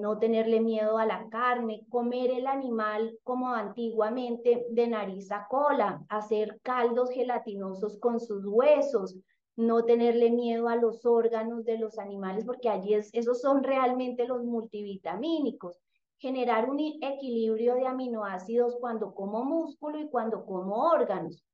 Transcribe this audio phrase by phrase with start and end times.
[0.00, 6.04] no tenerle miedo a la carne, comer el animal como antiguamente de nariz a cola,
[6.08, 9.16] hacer caldos gelatinosos con sus huesos,
[9.56, 14.26] no tenerle miedo a los órganos de los animales, porque allí es, esos son realmente
[14.28, 15.80] los multivitamínicos.
[16.18, 21.44] Generar un equilibrio de aminoácidos cuando como músculo y cuando como órganos.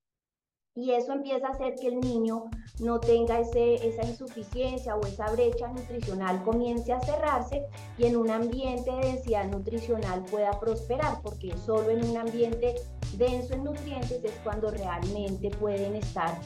[0.75, 2.45] Y eso empieza a hacer que el niño
[2.81, 7.63] no tenga ese, esa insuficiencia o esa brecha nutricional, comience a cerrarse
[7.99, 12.75] y en un ambiente de densidad nutricional pueda prosperar, porque solo en un ambiente
[13.19, 16.41] denso en nutrientes es cuando realmente pueden estar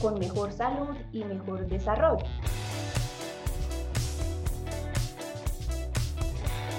[0.00, 2.24] con mejor salud y mejor desarrollo.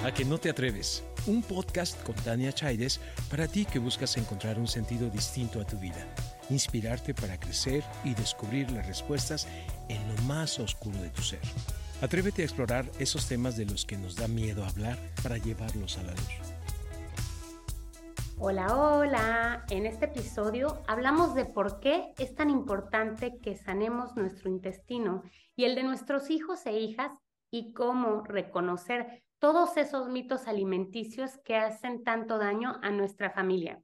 [0.04, 1.04] A que no te atreves.
[1.26, 2.98] Un podcast con Tania Chaides
[3.30, 6.06] para ti que buscas encontrar un sentido distinto a tu vida
[6.50, 9.46] inspirarte para crecer y descubrir las respuestas
[9.88, 11.40] en lo más oscuro de tu ser.
[12.00, 16.04] Atrévete a explorar esos temas de los que nos da miedo hablar para llevarlos a
[16.04, 16.58] la luz.
[18.40, 19.64] Hola, hola.
[19.68, 25.24] En este episodio hablamos de por qué es tan importante que sanemos nuestro intestino
[25.56, 27.10] y el de nuestros hijos e hijas
[27.50, 33.82] y cómo reconocer todos esos mitos alimenticios que hacen tanto daño a nuestra familia.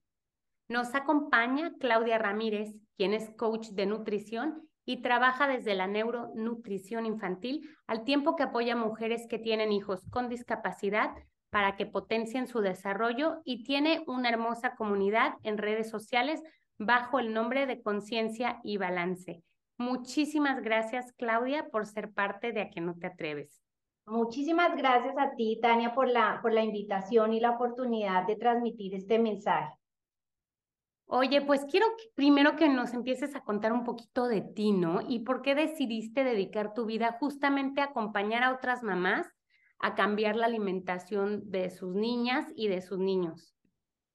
[0.75, 7.71] Nos acompaña Claudia Ramírez, quien es coach de nutrición y trabaja desde la neuronutrición infantil
[7.87, 11.13] al tiempo que apoya a mujeres que tienen hijos con discapacidad
[11.51, 16.43] para que potencien su desarrollo y tiene una hermosa comunidad en redes sociales
[16.77, 19.45] bajo el nombre de Conciencia y Balance.
[19.79, 23.63] Muchísimas gracias, Claudia, por ser parte de A que no te atreves.
[24.07, 28.97] Muchísimas gracias a ti, Tania, por la, por la invitación y la oportunidad de transmitir
[28.97, 29.73] este mensaje.
[31.17, 35.01] Oye, pues quiero primero que nos empieces a contar un poquito de ti, ¿no?
[35.01, 39.25] Y por qué decidiste dedicar tu vida justamente a acompañar a otras mamás
[39.79, 43.55] a cambiar la alimentación de sus niñas y de sus niños.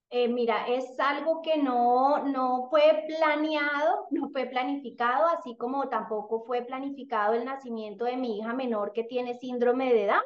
[0.09, 6.43] Eh, mira, es algo que no, no fue planeado, no fue planificado, así como tampoco
[6.43, 10.23] fue planificado el nacimiento de mi hija menor que tiene síndrome de Down.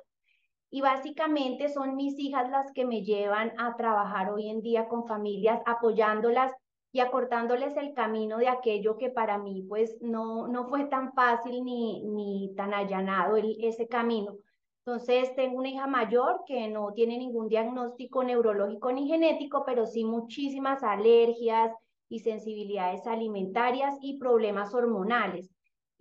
[0.71, 5.05] Y básicamente son mis hijas las que me llevan a trabajar hoy en día con
[5.05, 6.51] familias, apoyándolas
[6.93, 11.63] y acortándoles el camino de aquello que para mí pues no, no fue tan fácil
[11.65, 14.37] ni, ni tan allanado ese camino.
[14.85, 20.05] Entonces tengo una hija mayor que no tiene ningún diagnóstico neurológico ni genético, pero sí
[20.05, 21.73] muchísimas alergias
[22.09, 25.52] y sensibilidades alimentarias y problemas hormonales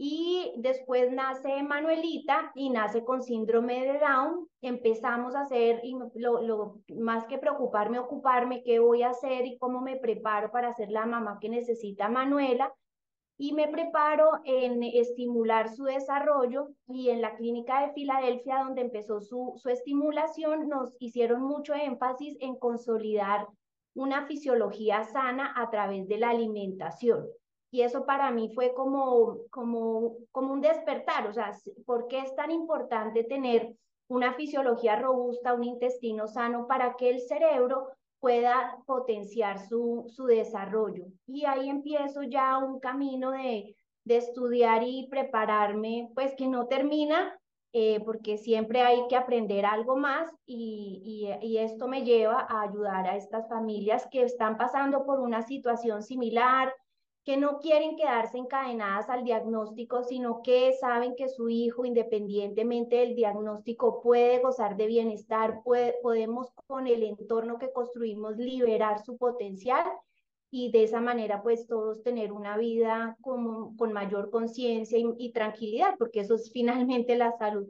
[0.05, 4.49] y después nace Manuelita y nace con síndrome de Down.
[4.61, 9.59] Empezamos a hacer, y lo, lo, más que preocuparme, ocuparme qué voy a hacer y
[9.59, 12.75] cómo me preparo para ser la mamá que necesita Manuela.
[13.39, 19.21] Y me preparo en estimular su desarrollo y en la clínica de Filadelfia, donde empezó
[19.21, 23.47] su, su estimulación, nos hicieron mucho énfasis en consolidar
[23.95, 27.25] una fisiología sana a través de la alimentación.
[27.72, 31.53] Y eso para mí fue como, como, como un despertar, o sea,
[31.87, 33.75] ¿por qué es tan importante tener
[34.09, 37.88] una fisiología robusta, un intestino sano para que el cerebro
[38.21, 41.06] pueda potenciar su, su desarrollo?
[41.27, 43.75] Y ahí empiezo ya un camino de,
[44.05, 47.38] de estudiar y prepararme, pues que no termina,
[47.72, 52.65] eh, porque siempre hay que aprender algo más y, y, y, esto me lleva a
[52.65, 56.71] ayudar a estas familias que están pasando por una situación similar,
[57.25, 63.15] que no quieren quedarse encadenadas al diagnóstico, sino que saben que su hijo, independientemente del
[63.15, 69.87] diagnóstico, puede gozar de bienestar, podemos con el entorno que construimos liberar su potencial
[70.50, 75.32] y de esa manera pues todos tener una vida con, con mayor conciencia y, y,
[75.32, 77.66] tranquilidad, porque eso es finalmente la salud.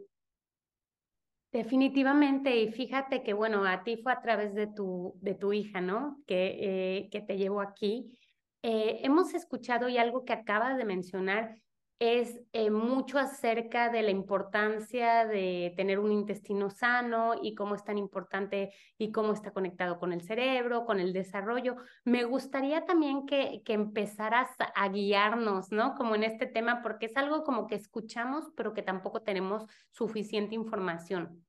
[1.53, 5.83] Definitivamente, y fíjate que bueno, a ti fue a través de tu, de tu hija,
[5.83, 6.17] ¿no?
[6.27, 8.19] Que, eh, que te llevó aquí.
[8.63, 11.59] Eh, hemos escuchado y algo que acabas de mencionar
[11.99, 17.85] es eh, mucho acerca de la importancia de tener un intestino sano y cómo es
[17.85, 21.77] tan importante y cómo está conectado con el cerebro, con el desarrollo.
[22.05, 25.95] Me gustaría también que, que empezaras a guiarnos, ¿no?
[25.95, 30.57] Como en este tema, porque es algo como que escuchamos, pero que tampoco tenemos suficiente
[30.57, 31.45] información.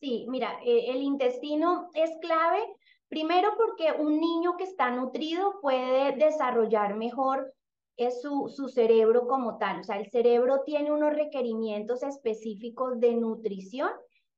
[0.00, 2.62] Sí, mira, eh, el intestino es clave
[3.08, 7.52] Primero porque un niño que está nutrido puede desarrollar mejor
[7.96, 9.80] es su, su cerebro como tal.
[9.80, 13.90] O sea, el cerebro tiene unos requerimientos específicos de nutrición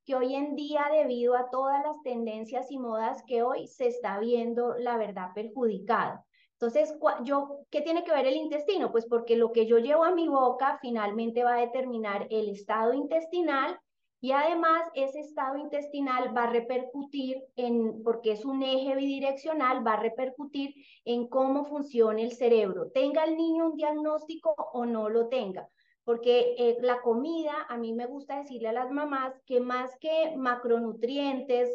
[0.05, 4.19] que hoy en día, debido a todas las tendencias y modas que hoy se está
[4.19, 6.25] viendo, la verdad, perjudicada.
[6.53, 6.93] Entonces,
[7.25, 8.91] yo, ¿qué tiene que ver el intestino?
[8.91, 12.94] Pues porque lo que yo llevo a mi boca finalmente va a determinar el estado
[12.94, 13.79] intestinal
[14.20, 19.94] Y además ese estado intestinal va a repercutir en, porque es un eje bidireccional, va
[19.94, 20.75] a repercutir
[21.05, 25.69] en cómo funciona el cerebro, tenga el niño un diagnóstico o no lo tenga.
[26.08, 30.34] Porque eh, la comida, a mí me gusta decirle a las mamás que más que
[30.38, 31.69] macronutrientes,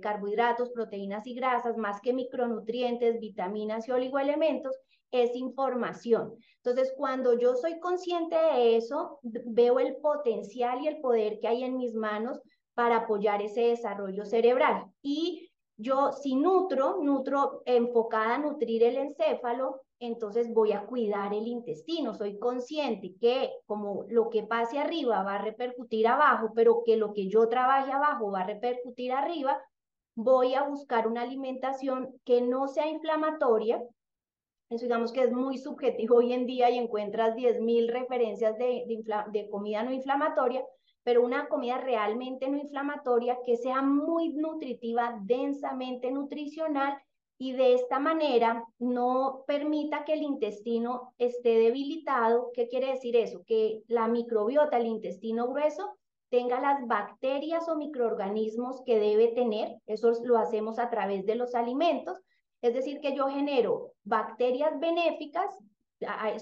[0.00, 4.78] carbohidratos, proteínas y grasas, más que micronutrientes, vitaminas y oligoelementos,
[5.10, 6.36] es información.
[6.58, 11.64] Entonces, cuando yo soy consciente de eso, veo el potencial y el poder que hay
[11.64, 12.40] en mis manos
[12.74, 14.92] para apoyar ese desarrollo cerebral.
[15.02, 21.46] Y yo si nutro, nutro enfocada a nutrir el encéfalo, entonces voy a cuidar el
[21.46, 22.12] intestino.
[22.14, 27.12] Soy consciente que como lo que pase arriba va a repercutir abajo, pero que lo
[27.12, 29.60] que yo trabaje abajo va a repercutir arriba,
[30.16, 33.80] voy a buscar una alimentación que no sea inflamatoria,
[34.70, 38.84] eso digamos que es muy subjetivo hoy en día y encuentras 10.000 referencias de,
[39.30, 40.64] de, comida no inflamatoria,
[41.04, 46.98] pero una comida realmente no inflamatoria que sea muy nutritiva, densamente nutricional
[47.42, 52.50] y de esta manera no permita que el intestino esté debilitado.
[52.54, 53.42] ¿Qué quiere decir eso?
[53.46, 55.96] Que la microbiota, el intestino grueso,
[56.30, 59.76] tenga las bacterias o microorganismos que debe tener.
[59.86, 62.18] Eso lo hacemos a través de los alimentos
[62.62, 65.52] es decir, que yo genero bacterias benéficas,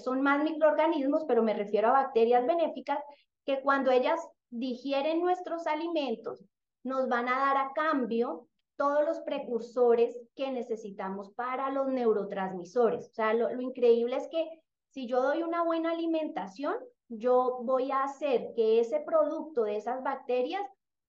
[0.03, 2.99] son más microorganismos, pero me refiero a bacterias benéficas,
[3.43, 4.19] que cuando ellas
[4.51, 6.45] digieren nuestros alimentos,
[6.83, 8.47] nos van a dar a cambio
[8.77, 13.09] todos los precursores que necesitamos para los neurotransmisores.
[13.09, 14.47] O sea, lo, increíble es que
[14.89, 16.75] si yo doy una buena alimentación,
[17.09, 20.63] yo voy a hacer que ese producto de esas bacterias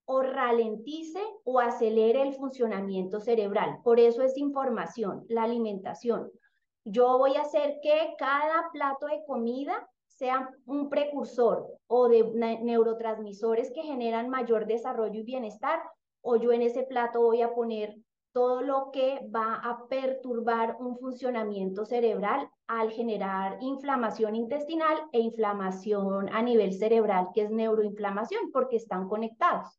[0.04, 3.78] o ralentice o acelere el funcionamiento cerebral.
[3.84, 6.30] Por eso es información, la alimentación.
[6.84, 12.24] Yo voy a hacer que cada plato de comida sea un precursor o de
[12.62, 15.80] neurotransmisores que generan mayor desarrollo y bienestar,
[16.22, 17.96] o yo en ese plato voy a poner
[18.32, 26.30] todo lo que va a perturbar un funcionamiento cerebral al generar inflamación intestinal e inflamación
[26.30, 29.78] a nivel cerebral, que es neuroinflamación, porque están conectados.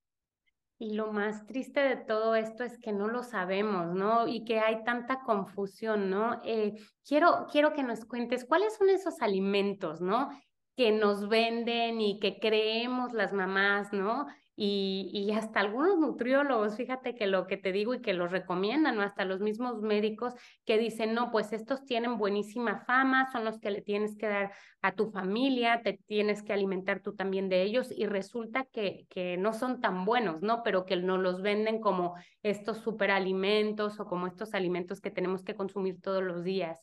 [0.78, 4.28] Y lo más triste de todo esto es que no lo sabemos, ¿no?
[4.28, 6.42] Y que hay tanta confusión, ¿no?
[6.44, 6.76] Eh,
[7.08, 10.30] quiero, quiero que nos cuentes cuáles son esos alimentos, ¿no?
[10.76, 14.28] Que nos venden y que creemos las mamás, ¿no?
[14.56, 18.98] Y, y, hasta algunos nutriólogos, fíjate que lo que te digo y que los recomiendan,
[18.98, 19.02] ¿no?
[19.02, 23.72] hasta los mismos médicos que dicen, no, pues estos tienen buenísima fama, son los que
[23.72, 24.52] le tienes que dar
[24.84, 29.38] a tu familia, te tienes que alimentar tú también de ellos y resulta que, que
[29.38, 30.62] no son tan buenos, ¿no?
[30.62, 32.14] Pero que no los venden como
[32.44, 36.80] estos superalimentos o como estos alimentos que tenemos que consumir todos los días.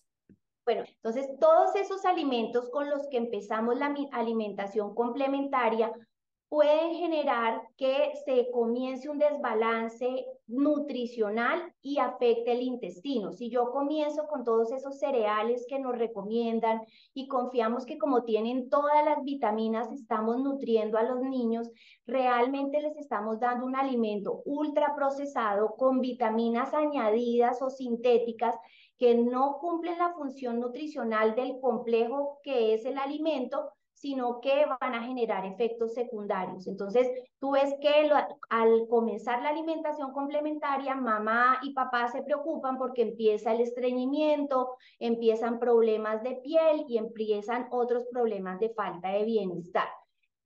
[0.65, 5.93] Bueno, entonces todos esos alimentos con los que empezamos la alimentación complementaria
[6.51, 13.33] pueden generar que se comience un desbalance nutricional y afecte el intestino.
[13.33, 16.83] Si yo comienzo con todos esos cereales que nos recomiendan
[17.15, 21.71] y confiamos que como tienen todas las vitaminas estamos nutriendo a los niños,
[22.05, 28.57] realmente les estamos dando un alimento ultra procesado con vitaminas añadidas o sintéticas
[28.99, 33.71] que no cumplen la función nutricional del complejo que es el alimento,
[34.01, 36.67] sino que van a generar efectos secundarios.
[36.67, 37.07] Entonces,
[37.39, 38.11] tú ves que
[38.49, 45.59] al comenzar la alimentación complementaria, mamá y papá se preocupan porque empieza el estreñimiento, empiezan
[45.59, 49.89] problemas de piel y empiezan otros problemas de falta de bienestar.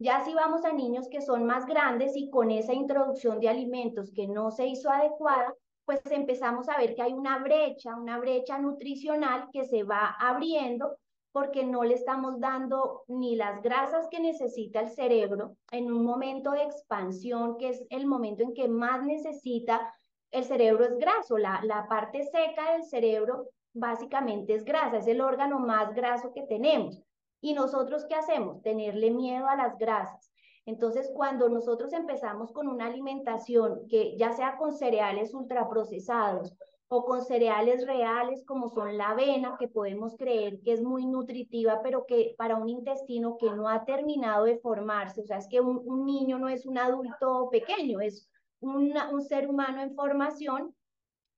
[0.00, 4.10] Ya si vamos a niños que son más grandes y con esa introducción de alimentos
[4.12, 8.58] que no se hizo adecuada, pues empezamos a ver que hay una brecha, una brecha
[8.58, 10.96] nutricional que se va abriendo
[11.34, 16.52] porque no le estamos dando ni las grasas que necesita el cerebro en un momento
[16.52, 19.92] de expansión, que es el momento en que más necesita
[20.30, 25.20] el cerebro es graso, la, la parte seca del cerebro básicamente es grasa, es el
[25.20, 27.02] órgano más graso que tenemos.
[27.40, 28.62] ¿Y nosotros qué hacemos?
[28.62, 30.32] Tenerle miedo a las grasas.
[30.66, 36.56] Entonces, cuando nosotros empezamos con una alimentación que ya sea con cereales ultraprocesados
[36.94, 41.80] o con cereales reales como son la avena, que podemos creer que es muy nutritiva,
[41.82, 45.60] pero que para un intestino que no ha terminado de formarse, o sea, es que
[45.60, 50.72] un, niño no es un adulto pequeño, es un ser humano en formación,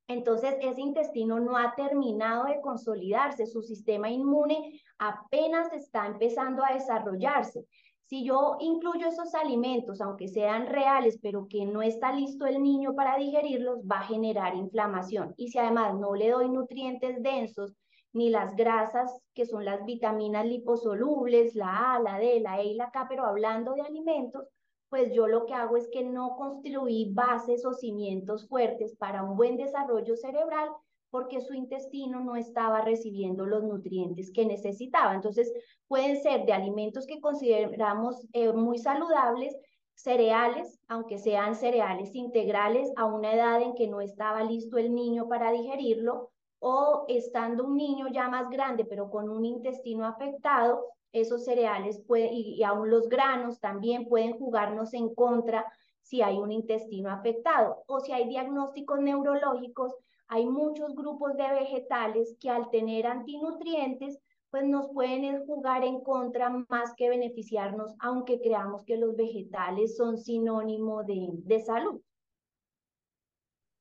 [0.08, 6.74] entonces ese intestino no ha terminado de consolidarse, su sistema inmune apenas está empezando a
[6.74, 7.66] desarrollarse.
[8.08, 12.94] Si yo incluyo esos alimentos, aunque sean reales, pero que no está listo el niño
[12.94, 15.34] para digerirlos, va a generar inflamación.
[15.36, 17.74] Y si además no le doy nutrientes densos,
[18.12, 22.74] ni las grasas, que son las vitaminas liposolubles, la A, la D, la E y
[22.74, 24.48] la K, pero hablando de alimentos,
[24.88, 29.36] pues yo lo que hago es que no construí bases o cimientos fuertes para un
[29.36, 30.70] buen desarrollo cerebral
[31.16, 35.14] porque su intestino no estaba recibiendo los nutrientes que necesitaba.
[35.14, 35.50] Entonces,
[35.88, 39.56] pueden ser de alimentos que consideramos eh, muy saludables,
[39.94, 45.26] cereales, aunque sean cereales integrales a una edad en que no estaba listo el niño
[45.26, 51.46] para digerirlo, o estando un niño ya más grande, pero con un intestino afectado, esos
[51.46, 55.64] cereales pueden, y, y aún los granos también pueden jugarnos en contra
[56.02, 59.94] si hay un intestino afectado o si hay diagnósticos neurológicos
[60.28, 64.18] hay muchos grupos de vegetales que al tener antinutrientes,
[64.50, 70.18] pues nos pueden jugar en contra más que beneficiarnos, aunque creamos que los vegetales son
[70.18, 72.00] sinónimo de, de salud.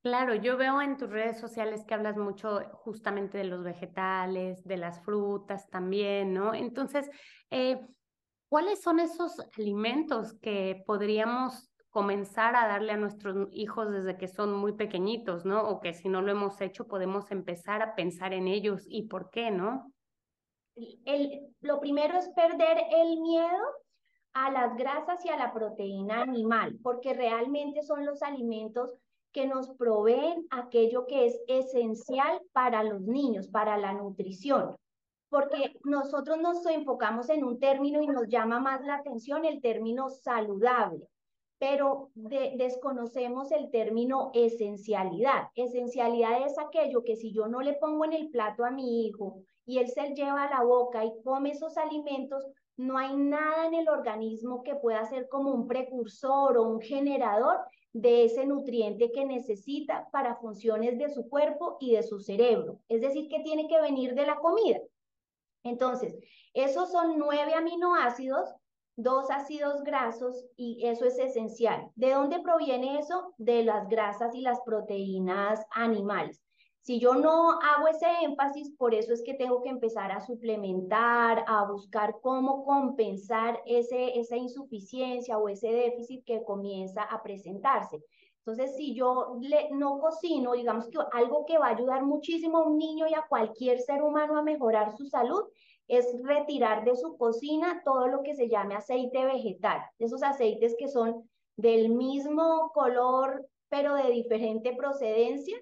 [0.06, 4.78] Claro, yo veo en tus redes sociales que hablas mucho justamente de los vegetales, de
[4.78, 6.54] las frutas también, ¿no?
[6.54, 7.10] Entonces,
[7.50, 7.80] eh,
[8.48, 14.52] ¿cuáles son esos alimentos que podríamos comenzar a darle a nuestros hijos desde que son
[14.52, 15.62] muy pequeñitos, ¿no?
[15.70, 19.30] O que si no lo hemos hecho, podemos empezar a pensar en ellos y por
[19.30, 19.94] qué, ¿no?
[20.76, 23.64] El, lo primero es perder el miedo
[24.34, 28.94] a las grasas y a la proteína animal, porque realmente son los alimentos
[29.32, 34.76] que nos proveen aquello que es esencial para los niños, para la nutrición.
[35.30, 40.10] Porque nosotros nos enfocamos en un término y nos llama más la atención el término
[40.10, 41.08] saludable
[41.58, 45.50] pero desconocemos el término esencialidad.
[45.56, 49.42] Esencialidad es aquello que si yo no le pongo en el plato a mi hijo
[49.66, 52.46] y él se lleva a la boca y come esos alimentos,
[52.78, 57.58] no hay nada en el organismo que pueda ser como un precursor o un generador
[57.94, 62.80] de ese nutriente que necesita para funciones de su cuerpo y de su cerebro.
[62.90, 64.80] Es decir, que tiene que venir de la comida.
[65.64, 66.18] Entonces,
[66.54, 68.54] esos son nueve aminoácidos
[68.96, 71.92] dos ácidos grasos y eso es esencial.
[71.96, 73.34] ¿De dónde proviene eso?
[73.38, 76.42] De las grasas y las proteínas animales.
[76.82, 81.44] Si yo no hago ese énfasis, por eso es que tengo que empezar a suplementar,
[81.48, 88.04] a buscar cómo compensar ese, esa insuficiencia o ese déficit que comienza a presentarse.
[88.46, 92.68] Entonces, si yo le, no cocino, digamos que algo que va a ayudar muchísimo a
[92.68, 95.46] un niño y a cualquier ser humano a mejorar su salud
[95.88, 100.88] es retirar de su cocina todo lo que se llame aceite vegetal, esos aceites que
[100.88, 105.58] son del mismo color, pero de diferente procedencia,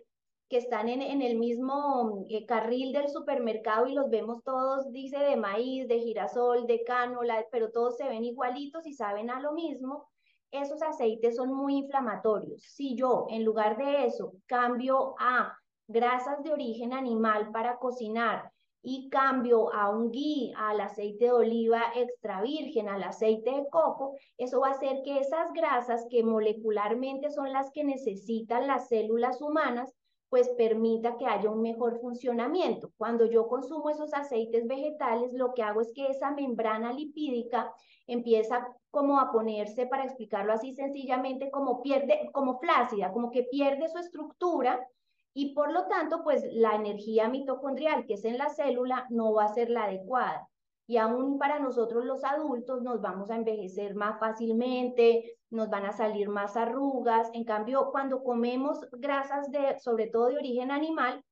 [0.49, 5.17] que están en, en el mismo eh, carril del supermercado y los vemos todos, dice,
[5.17, 9.53] de maíz, de girasol, de cánola, pero todos se ven igualitos y saben a lo
[9.53, 10.07] mismo.
[10.51, 12.61] Esos aceites son muy inflamatorios.
[12.61, 18.52] Si yo, en lugar de eso, cambio a grasas de origen animal para cocinar,
[18.85, 24.15] y cambio a un ghee, al aceite de oliva extra virgen, al aceite de coco,
[24.37, 29.41] eso va a hacer que esas grasas que molecularmente son las que necesitan las células
[29.41, 29.95] humanas,
[30.29, 32.91] pues permita que haya un mejor funcionamiento.
[32.97, 37.71] Cuando yo consumo esos aceites vegetales, lo que hago es que esa membrana lipídica
[38.07, 43.87] empieza como a ponerse, para explicarlo así sencillamente, como pierde, como flácida, como que pierde
[43.87, 44.85] su estructura
[45.33, 49.45] y por lo tanto, pues la energía mitocondrial que es en la célula no va
[49.45, 50.47] a ser la adecuada.
[50.85, 55.93] Y aún para nosotros los adultos nos vamos a envejecer más fácilmente, nos van a
[55.93, 57.29] salir más arrugas.
[57.33, 61.23] En cambio, cuando comemos grasas de, sobre todo de origen animal,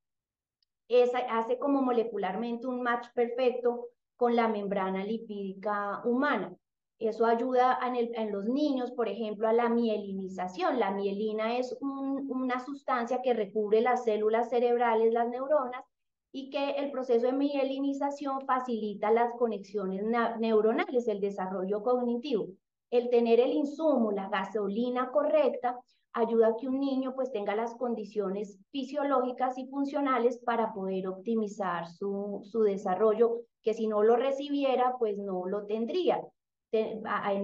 [0.88, 6.56] esa hace como molecularmente un match perfecto con la membrana lipídica humana.
[7.02, 10.78] Eso ayuda en, los niños, por ejemplo, a la mielinización.
[10.78, 15.84] La mielina es una sustancia que recubre las células cerebrales, las neuronas,
[16.32, 20.04] y que el proceso de mielinización facilita las conexiones
[20.38, 22.50] neuronales, el desarrollo cognitivo.
[22.92, 25.80] El tener el insumo, la gasolina correcta,
[26.14, 31.88] ayuda a que un niño pues tenga las condiciones fisiológicas y funcionales para poder optimizar
[31.88, 36.22] su, su desarrollo, que si no lo recibiera pues no lo tendría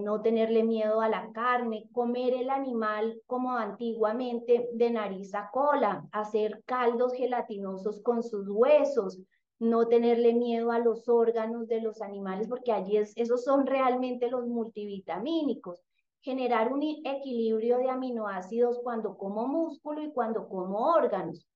[0.03, 6.07] no tenerle miedo a la carne, comer el animal como antiguamente de nariz a cola,
[6.12, 9.19] hacer caldos gelatinosos con sus huesos,
[9.60, 14.29] no tenerle miedo a los órganos de los animales, porque allí es, esos son realmente
[14.29, 15.84] los multivitamínicos.
[16.22, 21.48] Generar un equilibrio de aminoácidos cuando como músculo y cuando como órganos.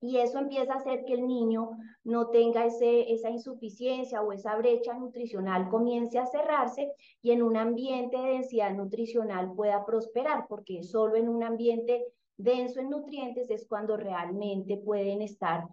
[0.00, 1.70] Y eso empieza a hacer que el niño
[2.04, 7.56] no tenga ese, esa insuficiencia o esa brecha nutricional, comience a cerrarse y en un
[7.56, 12.04] ambiente de densidad nutricional pueda prosperar, porque solo en un ambiente
[12.36, 15.64] denso en nutrientes es cuando realmente pueden estar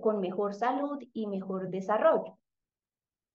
[0.00, 2.38] con mejor salud y mejor desarrollo.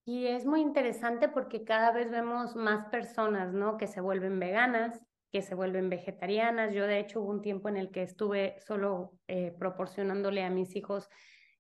[0.05, 3.77] Y es muy interesante porque cada vez vemos más personas, ¿no?
[3.77, 5.00] Que se vuelven veganas,
[5.31, 6.73] que se vuelven vegetarianas.
[6.73, 10.75] Yo de hecho hubo un tiempo en el que estuve solo eh, proporcionándole a mis
[10.75, 11.09] hijos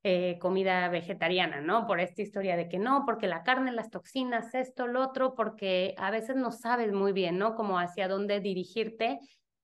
[0.03, 1.85] eh, comida vegetariana, ¿no?
[1.85, 5.93] Por esta historia de que no, porque la carne, las toxinas, esto, lo otro, porque
[5.97, 7.55] a veces no sabes muy bien, ¿no?
[7.55, 9.19] Como hacia dónde dirigirte.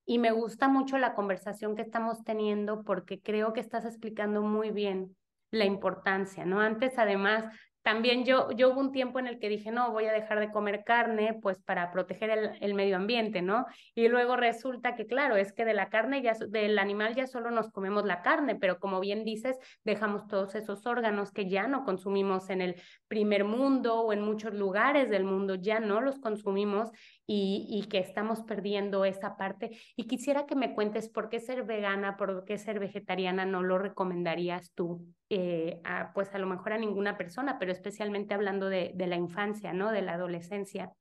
[0.05, 4.69] Y me gusta mucho la conversación que estamos teniendo porque creo que estás explicando muy
[4.69, 5.15] bien
[5.51, 6.61] la importancia, ¿no?
[6.61, 7.45] Antes, además,
[7.87, 10.51] también yo, yo hubo un tiempo en el que dije, no, voy a dejar de
[10.51, 13.65] comer carne, pues para proteger el, el, medio ambiente, ¿no?
[13.95, 17.49] Y luego resulta que, claro, es que de la carne, ya, del animal ya solo
[17.49, 21.85] nos comemos la carne, pero como bien dices, dejamos todos esos órganos que ya no
[21.85, 22.75] consumimos en el
[23.07, 26.91] primer mundo o en muchos lugares del mundo, ya no los consumimos
[27.27, 29.77] y, y, que estamos perdiendo esa parte.
[29.95, 33.77] Y quisiera que me cuentes por qué ser vegana, por qué ser vegetariana no lo
[33.77, 38.93] recomendarías tú, eh, a, pues a lo mejor a ninguna persona, pero especialmente hablando de,
[38.95, 39.91] de la infancia, ¿no?
[39.91, 40.93] De la adolescencia.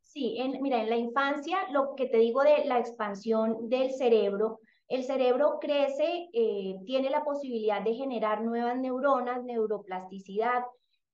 [0.00, 4.60] Sí, en, mira, en la infancia, lo que te digo de la expansión del cerebro,
[4.88, 10.64] el cerebro crece, eh, tiene la posibilidad de generar nuevas neuronas, neuroplasticidad,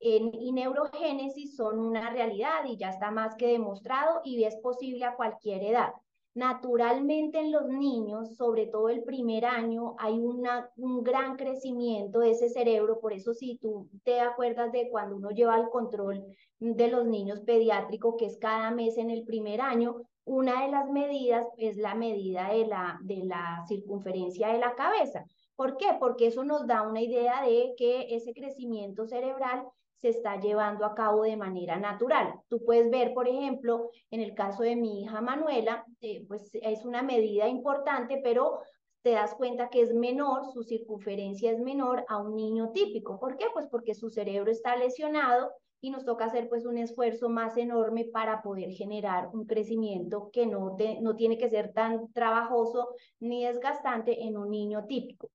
[0.06, 5.16] y neurogénesis son una realidad y ya está más que demostrado y es posible a
[5.16, 5.94] cualquier edad.
[6.34, 12.32] Naturalmente en los niños, sobre todo el primer año, hay una, un gran crecimiento de
[12.32, 16.24] ese cerebro, por eso si tú te acuerdas de cuando uno lleva el control
[16.58, 20.90] de los niños pediátricos, que es cada mes en el primer año, una de las
[20.90, 25.24] medidas es la medida de la, de la circunferencia de la cabeza.
[25.54, 25.86] ¿Por qué?
[26.00, 29.68] Porque eso nos da una idea de que ese crecimiento cerebral
[30.00, 32.34] se está llevando a cabo de manera natural.
[32.48, 36.84] Tú puedes ver, por ejemplo, en el caso de mi hija Manuela, eh, pues es
[36.84, 38.60] una medida importante, pero
[39.02, 43.20] te das cuenta que es menor, su circunferencia es menor a un niño típico.
[43.20, 43.46] ¿Por qué?
[43.52, 48.06] Pues porque su cerebro está lesionado y nos toca hacer pues un esfuerzo más enorme
[48.06, 54.24] para poder generar un crecimiento que no, no tiene que ser tan trabajoso ni desgastante
[54.24, 55.30] en un niño típico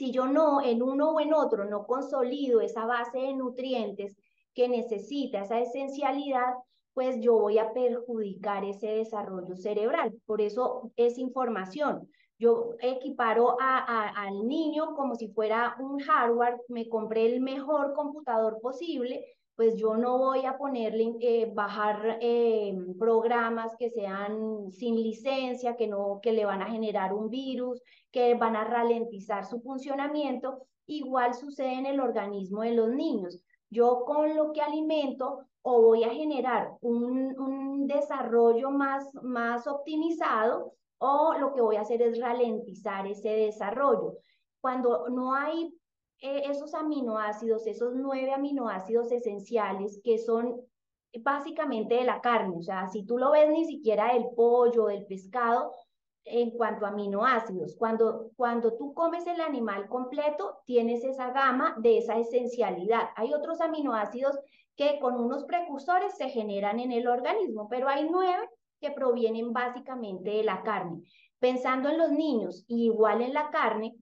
[0.00, 4.16] si yo no, en uno o en otro, no consolido esa base de nutrientes
[4.54, 6.54] que necesita, esa esencialidad,
[6.94, 10.18] pues yo voy a perjudicar ese desarrollo cerebral.
[10.24, 12.08] Por eso es información.
[12.38, 19.22] Yo equiparo al niño como si fuera un hardware, me compré el mejor computador posible,
[19.60, 25.86] pues yo no voy a ponerle, eh, bajar eh, programas que sean sin licencia, que,
[25.86, 30.62] no, que le van a generar un virus, que van a ralentizar su funcionamiento.
[30.86, 33.44] Igual sucede en el organismo de los niños.
[33.68, 40.72] Yo con lo que alimento o voy a generar un, un desarrollo más, más optimizado
[40.96, 44.14] o lo que voy a hacer es ralentizar ese desarrollo.
[44.62, 45.70] Cuando no hay
[46.20, 50.60] eh, esos aminoácidos, esos nueve aminoácidos esenciales que son
[51.20, 55.06] básicamente de la carne, o sea, si tú lo ves ni siquiera del pollo, del
[55.06, 55.72] pescado,
[56.24, 61.98] en cuanto a aminoácidos, cuando, cuando tú comes el animal completo, tienes esa gama de
[61.98, 63.08] esa esencialidad.
[63.16, 64.38] Hay otros aminoácidos
[64.76, 68.48] que con unos precursores se generan en el organismo, pero hay nueve
[68.80, 71.02] que provienen básicamente de la carne.
[71.38, 73.96] Pensando en los niños, igual en la carne,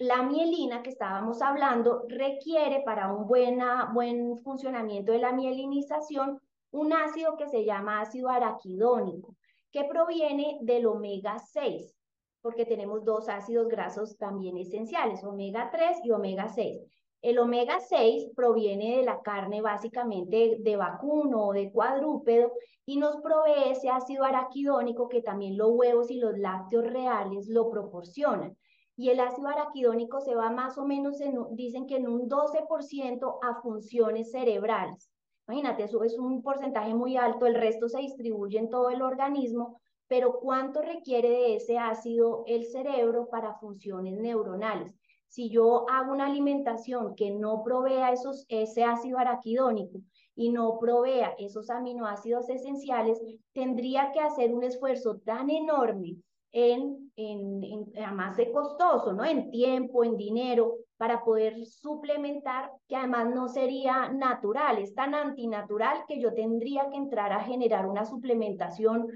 [0.00, 6.94] la mielina que estábamos hablando requiere para un buena, buen funcionamiento de la mielinización un
[6.94, 9.36] ácido que se llama ácido araquidónico,
[9.70, 11.94] que proviene del omega 6,
[12.40, 16.80] porque tenemos dos ácidos grasos también esenciales, omega 3 y omega 6.
[17.20, 22.52] El omega 6 proviene de la carne básicamente de vacuno o de cuadrúpedo
[22.86, 27.68] y nos provee ese ácido araquidónico que también los huevos y los lácteos reales lo
[27.68, 28.56] proporcionan
[29.00, 33.38] y el ácido araquidónico se va más o menos, en, dicen que en un 12%
[33.40, 35.10] a funciones cerebrales.
[35.48, 39.80] Imagínate, eso es un porcentaje muy alto, el resto se distribuye en todo el organismo,
[40.06, 44.94] pero ¿cuánto requiere de ese ácido el cerebro para funciones neuronales?
[45.28, 48.12] Si yo hago una alimentación que no provea
[48.48, 50.00] ese ácido araquidónico
[50.34, 53.18] y no provea esos aminoácidos esenciales,
[53.54, 56.18] tendría que hacer un esfuerzo tan enorme
[56.52, 59.24] en, en, en, además de costoso, ¿no?
[59.24, 66.04] En tiempo, en dinero, para poder suplementar, que además no sería natural, es tan antinatural
[66.08, 69.08] que yo tendría que entrar a generar una suplementación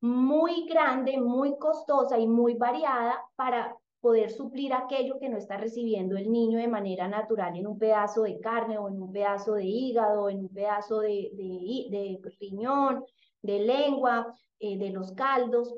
[0.00, 6.16] muy grande, muy costosa y muy variada para poder suplir aquello que no está recibiendo
[6.16, 9.64] el niño de manera natural en un pedazo de carne o en un pedazo de
[9.66, 13.04] hígado, en un pedazo de, de, de riñón,
[13.42, 15.74] de lengua, eh, de los caldos.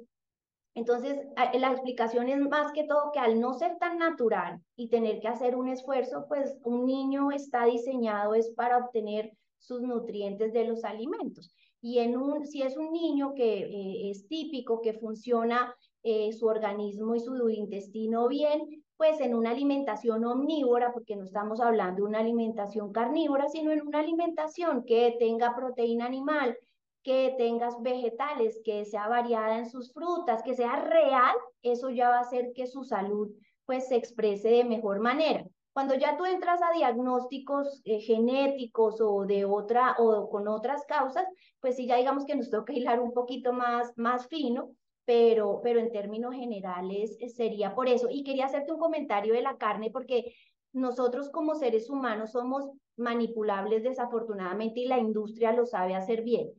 [0.74, 5.20] Entonces, la explicación es más que todo que al no ser tan natural y tener
[5.20, 10.64] que hacer un esfuerzo, pues un niño está diseñado es para obtener sus nutrientes de
[10.64, 11.54] los alimentos.
[11.80, 16.46] Y en un, si es un niño que eh, es típico, que funciona eh, su
[16.46, 22.08] organismo y su intestino bien, pues en una alimentación omnívora, porque no estamos hablando de
[22.08, 26.56] una alimentación carnívora, sino en una alimentación que tenga proteína animal,
[27.02, 32.18] que tengas vegetales, que sea variada en sus frutas, que sea real, eso ya va
[32.18, 33.30] a hacer que su salud
[33.66, 35.44] pues se exprese de mejor manera.
[35.72, 41.26] Cuando ya tú entras a diagnósticos eh, genéticos o de otra o con otras causas,
[41.60, 44.70] pues sí ya digamos que nos toca hilar un poquito más más fino,
[45.06, 48.08] pero pero en términos generales eh, sería por eso.
[48.10, 50.34] Y quería hacerte un comentario de la carne porque
[50.72, 52.64] nosotros como seres humanos somos
[52.96, 56.50] manipulables desafortunadamente y la industria lo sabe hacer bien.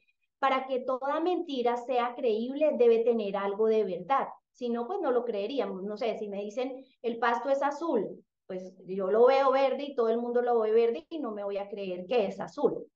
[0.44, 4.28] Para que toda mentira sea creíble debe tener algo de verdad.
[4.52, 5.84] Si no, pues no lo creeríamos.
[5.84, 9.96] No sé, si me dicen el pasto es azul, pues yo lo veo verde y
[9.96, 12.92] todo el mundo lo ve verde y no me voy a creer que es azul.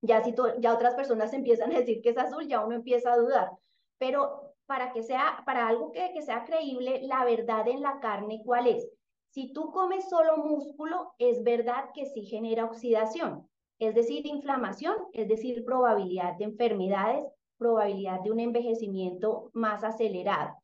[0.00, 3.16] Ya si ya otras personas empiezan a decir que es azul, ya uno empieza a
[3.16, 3.50] dudar.
[3.98, 8.42] Pero para que sea, para algo que, que sea creíble, la verdad en la carne,
[8.44, 8.88] ¿cuál es?
[9.30, 13.48] Si tú comes solo músculo, es verdad que sí genera oxidación,
[13.84, 17.24] es decir, inflamación, es decir, probabilidad de enfermedades,
[17.58, 20.56] probabilidad de un envejecimiento más acelerado.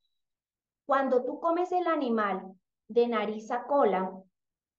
[0.87, 2.53] Cuando tú comes el animal
[2.89, 4.13] de nariz a cola,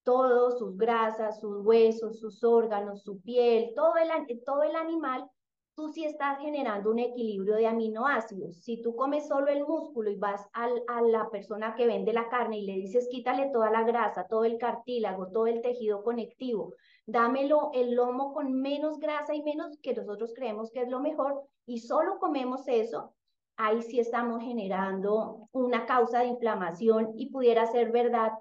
[0.03, 5.29] todos sus grasas, sus huesos, sus órganos, su piel, todo el, todo el animal,
[5.75, 8.61] tú sí estás generando un equilibrio de aminoácidos.
[8.61, 12.29] Si tú comes solo el músculo y vas al, a la persona que vende la
[12.29, 16.73] carne y le dices quítale toda la grasa, todo el cartílago, todo el tejido conectivo,
[17.05, 21.43] dámelo el lomo con menos grasa y menos que nosotros creemos que es lo mejor
[21.65, 23.13] y solo comemos eso,
[23.57, 28.31] ahí sí estamos generando una causa de inflamación y pudiera ser verdad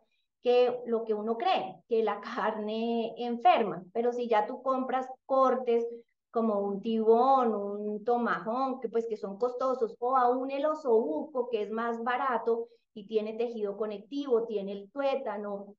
[0.42, 5.86] que lo que uno cree, que la carne enferma, pero si ya tú compras cortes
[6.30, 11.62] como un tibón, un tomajón, que pues que son costosos, o aún el osobuco, que
[11.62, 15.74] es más barato y tiene tejido conectivo, tiene el tuétano,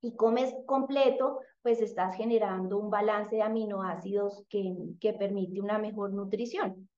[0.00, 6.12] y comes completo, pues estás generando un balance de aminoácidos que, que permite una mejor
[6.12, 6.88] nutrición.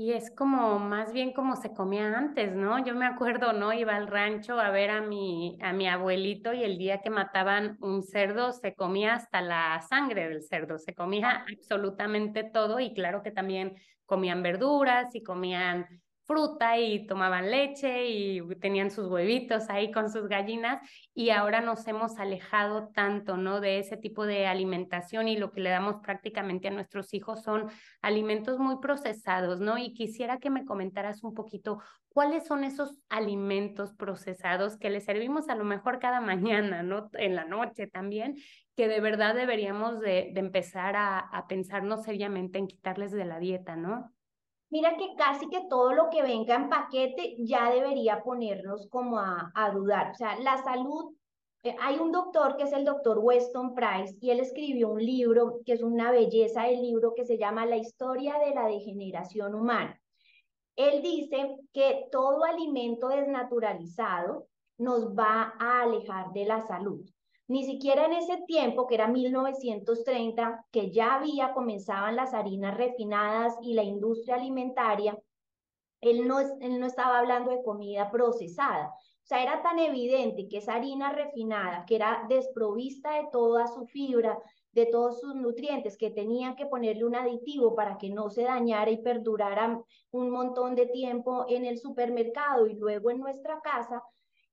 [0.00, 2.82] Y es como más bien como se comía antes, ¿no?
[2.82, 3.70] Yo me acuerdo, ¿no?
[3.74, 7.76] Iba al rancho a ver a mi, a mi abuelito y el día que mataban
[7.82, 13.22] un cerdo se comía hasta la sangre del cerdo, se comía absolutamente todo y claro
[13.22, 13.74] que también
[14.06, 15.86] comían verduras y comían
[16.30, 20.80] fruta y tomaban leche y tenían sus huevitos ahí con sus gallinas
[21.12, 23.58] y ahora nos hemos alejado tanto, ¿no?
[23.58, 27.68] De ese tipo de alimentación y lo que le damos prácticamente a nuestros hijos son
[28.00, 29.76] alimentos muy procesados, ¿no?
[29.76, 35.48] Y quisiera que me comentaras un poquito cuáles son esos alimentos procesados que le servimos
[35.48, 37.10] a lo mejor cada mañana, ¿no?
[37.14, 38.36] En la noche también,
[38.76, 43.74] que de verdad deberíamos de, empezar a, a pensarnos seriamente en quitarles de la dieta,
[43.74, 44.12] ¿no?
[44.70, 49.70] Mira que casi que todo lo que venga en paquete ya debería ponernos como a,
[49.74, 50.12] dudar.
[50.12, 51.12] O sea, la salud,
[51.64, 55.60] eh, hay un doctor que es el doctor Weston Price y él escribió un libro
[55.66, 60.00] que es una belleza del libro que se llama La historia de la degeneración humana.
[60.76, 64.46] Él dice que todo alimento desnaturalizado
[64.78, 67.04] nos va a alejar de la salud.
[67.50, 73.58] Ni siquiera en ese tiempo, que era 1930, que ya había, comenzaban las harinas refinadas
[73.60, 75.18] y la industria alimentaria,
[76.00, 78.90] él no, estaba hablando de comida procesada.
[78.90, 83.84] O sea, era tan evidente que esa harina refinada, que era desprovista de toda su
[83.84, 84.38] fibra,
[84.70, 88.92] de todos sus nutrientes, que tenían que ponerle un aditivo para que no se dañara
[88.92, 89.82] y perdurara
[90.12, 94.04] un montón de tiempo en el supermercado y luego en nuestra casa,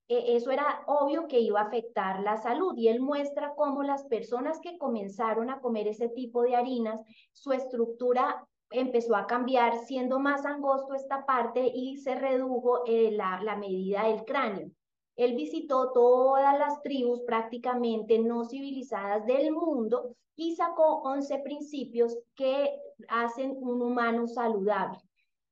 [0.07, 4.59] eso era obvio que iba a afectar la salud y él muestra cómo las personas
[4.61, 7.01] que comenzaron a comer ese tipo de harinas,
[7.33, 13.41] su estructura empezó a cambiar, siendo más angosto esta parte y se redujo eh, la,
[13.43, 14.71] la medida del cráneo.
[15.15, 22.79] Él visitó todas las tribus prácticamente no civilizadas del mundo y sacó 11 principios que
[23.09, 24.99] hacen un humano saludable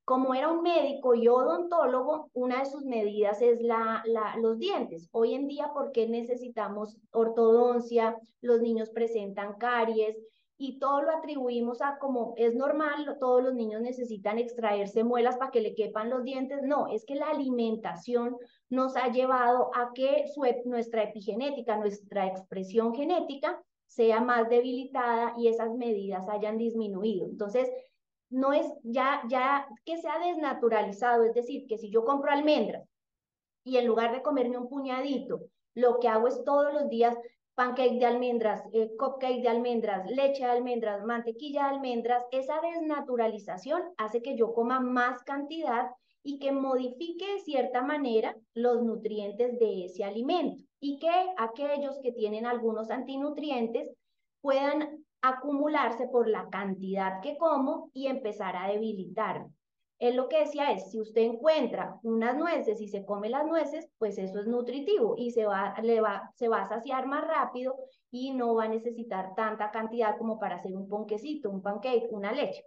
[0.06, 4.04] como era un médico y odontólogo, una de sus medidas es la,
[4.40, 5.10] los dientes.
[5.12, 8.16] Hoy en día, ¿por qué necesitamos ortodoncia?
[8.40, 10.16] Los niños presentan caries
[10.58, 15.52] y todo lo atribuimos a como es normal, todos los niños necesitan extraerse muelas para
[15.52, 16.62] que le quepan los dientes.
[16.62, 18.38] No, es que la alimentación
[18.70, 20.26] nos ha llevado a que
[20.66, 27.28] nuestra epigenética, nuestra expresión genética sea más debilitada y esas medidas hayan disminuido.
[27.28, 27.70] Entonces,
[28.30, 32.88] no es ya, ya que sea desnaturalizado, es decir, que si yo compro almendras
[33.64, 35.42] y en lugar de comerme un puñadito,
[35.74, 37.18] lo que hago es todos los días
[37.56, 43.82] pancake de almendras, eh, cupcake de almendras, leche de almendras, mantequilla de almendras, esa desnaturalización
[43.98, 49.86] hace que yo coma más cantidad y que modifique de cierta manera los nutrientes de
[49.86, 53.90] ese alimento y que aquellos que tienen algunos antinutrientes
[54.42, 59.52] puedan acumularse por la cantidad que como y empezar a debilitarme.
[59.98, 63.90] Él lo que decía es, si usted encuentra unas nueces y se come las nueces,
[63.98, 67.78] pues eso es nutritivo y se va, va, se va a saciar más rápido
[68.12, 72.34] y no va a necesitar tanta cantidad como para hacer un ponquecito, un pancake, una
[72.34, 72.66] leche.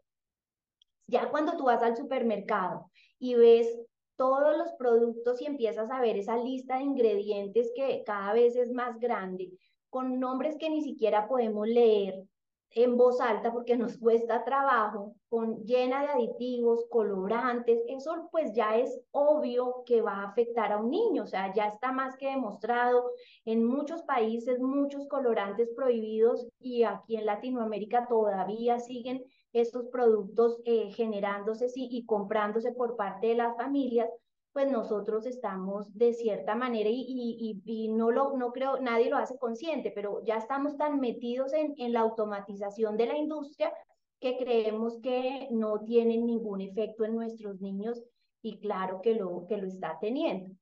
[1.06, 3.78] Ya cuando tú vas al supermercado y ves
[4.16, 8.72] todos los productos y empiezas a ver esa lista de ingredientes que cada vez es
[8.72, 9.52] más grande,
[9.90, 12.24] con nombres que ni siquiera podemos leer,
[12.74, 18.76] en voz alta porque nos cuesta trabajo, con llena de aditivos, colorantes, eso pues ya
[18.76, 22.28] es obvio que va a afectar a un niño, o sea, ya está más que
[22.28, 23.10] demostrado.
[23.44, 30.90] En muchos países muchos colorantes prohibidos y aquí en Latinoamérica todavía siguen estos productos eh,
[30.92, 34.08] generándose y comprándose por parte de las familias
[34.52, 39.16] pues nosotros estamos de cierta manera y, y, y, no lo no creo, nadie lo
[39.16, 43.72] hace consciente, pero ya estamos tan metidos en, en la automatización de la industria
[44.20, 48.02] que creemos que no tienen ningún efecto en nuestros niños
[48.42, 50.54] y claro que lo, que lo está teniendo.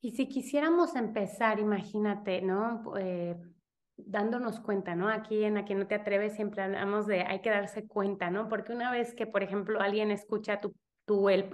[0.00, 2.96] Y si quisiéramos empezar, imagínate, ¿no?
[2.96, 3.36] Eh,
[3.96, 5.08] dándonos cuenta, ¿no?
[5.08, 8.48] Aquí en Aquí no te atreves siempre hablamos de hay que darse cuenta, ¿no?
[8.48, 10.72] Porque una vez que, por ejemplo, alguien escucha tu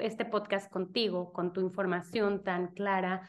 [0.00, 3.28] este podcast contigo, con tu información tan clara,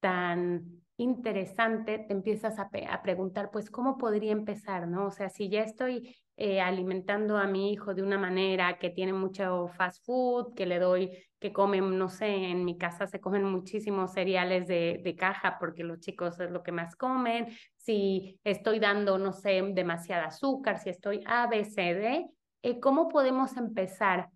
[0.00, 4.86] tan interesante, te empiezas a, a, preguntar, pues, ¿cómo podría empezar?
[4.88, 5.06] ¿no?
[5.06, 9.12] O sea, si ya estoy eh, alimentando a mi hijo de una manera que tiene
[9.12, 13.44] mucho fast food, que le doy, que comen, no sé, en mi casa se comen
[13.44, 19.18] muchísimos cereales de, caja porque los chicos es lo que más comen, si estoy dando,
[19.18, 22.30] no sé, demasiada azúcar, si estoy ABCD,
[22.62, 24.28] eh, ¿cómo podemos empezar?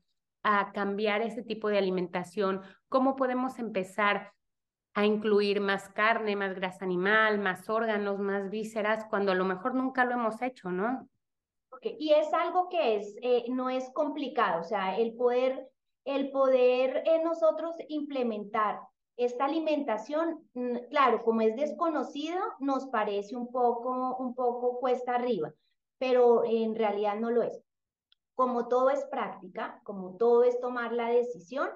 [0.48, 2.62] A cambiar ese tipo de alimentación?
[2.88, 4.32] ¿Cómo podemos empezar
[4.94, 9.74] a incluir más carne, más grasa animal, más órganos, más vísceras, cuando a lo mejor
[9.74, 11.08] nunca lo hemos hecho, ¿no?
[11.82, 15.68] Y es algo que es, eh, no es complicado, o sea, el poder,
[16.04, 18.80] el poder en nosotros implementar
[19.16, 25.52] esta alimentación, mm, claro, como es desconocido, nos parece un poco, un poco cuesta arriba,
[25.98, 27.65] pero en realidad no lo es
[28.36, 31.68] como todo es práctica, como todo es tomar la decisión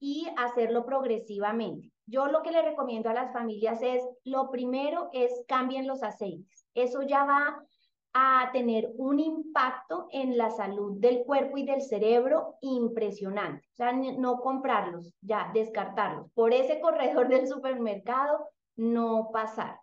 [0.00, 1.90] y hacerlo progresivamente.
[2.06, 6.66] Yo lo que le recomiendo a las familias es, lo primero es cambien los aceites.
[6.74, 7.64] Eso ya va
[8.12, 13.66] a tener un impacto en la salud del cuerpo y del cerebro impresionante.
[13.72, 16.30] O sea, no comprarlos, ya descartarlos.
[16.32, 19.78] Por ese corredor del supermercado, no pasar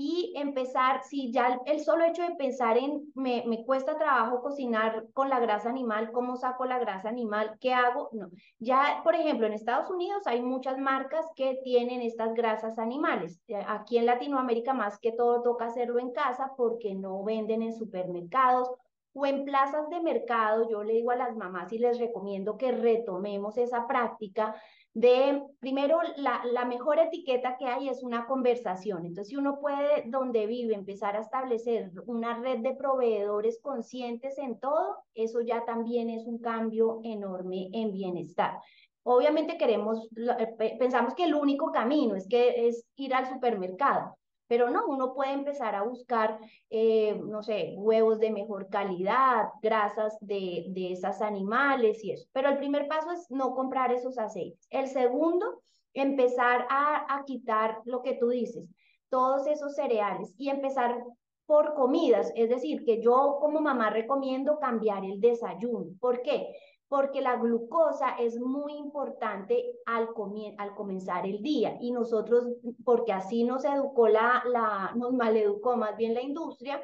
[0.00, 5.08] y empezar, si ya el solo hecho de pensar en, me, me, cuesta trabajo cocinar
[5.12, 7.56] con la grasa animal, ¿cómo saco la grasa animal?
[7.60, 8.08] ¿Qué hago?
[8.12, 8.30] No.
[8.60, 13.42] Ya, por ejemplo, en Estados Unidos hay muchas marcas que tienen estas grasas animales.
[13.48, 17.74] Eh, aquí en Latinoamérica más que todo toca hacerlo en casa porque no venden en
[17.74, 18.70] supermercados
[19.14, 20.70] o en plazas de mercado.
[20.70, 24.54] Yo le digo a las mamás y les recomiendo que retomemos esa práctica
[25.00, 29.06] de, primero, la, la, mejor etiqueta que hay es una conversación.
[29.06, 34.58] Entonces, si uno puede, donde vive, empezar a establecer una red de proveedores conscientes en
[34.58, 38.58] todo, eso ya también es un cambio enorme en bienestar.
[39.04, 44.16] Obviamente queremos, eh, pensamos que el único camino es que es ir al supermercado,
[44.48, 50.16] pero no, uno puede empezar a buscar, eh, no sé, huevos de mejor calidad, grasas
[50.20, 52.26] de, de esas animales y eso.
[52.32, 54.66] Pero el primer paso es no comprar esos aceites.
[54.70, 58.64] El segundo, empezar a, a quitar lo que tú dices,
[59.10, 61.04] todos esos cereales y empezar
[61.46, 65.86] por comidas, es decir, que yo como mamá recomiendo cambiar el desayuno.
[65.98, 66.54] ¿Por qué?
[66.88, 70.08] Porque la glucosa es muy importante al,
[70.56, 72.46] al comenzar el día y nosotros,
[72.84, 76.82] porque así nos educó la, la, nos maleducó más bien la industria,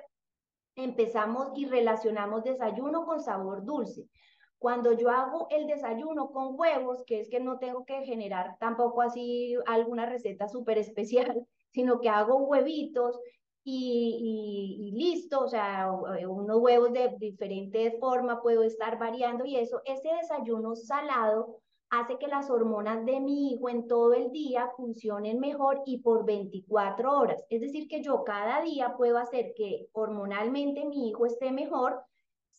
[0.77, 4.07] empezamos y relacionamos desayuno con sabor dulce.
[4.59, 9.03] Cuando yo hago el desayuno con huevos, que es que no tengo que generar tampoco
[9.03, 13.19] así alguna receta súper especial, sino que hago huevitos
[13.65, 19.81] y, listo, o sea, eh, unos huevos de diferente forma puedo estar variando y eso,
[19.87, 25.39] ese desayuno salado hace que las hormonas de mi hijo en todo el día funcionen
[25.39, 27.45] mejor y por 24 horas.
[27.49, 32.03] Es decir, que yo cada día puedo hacer que hormonalmente mi hijo esté mejor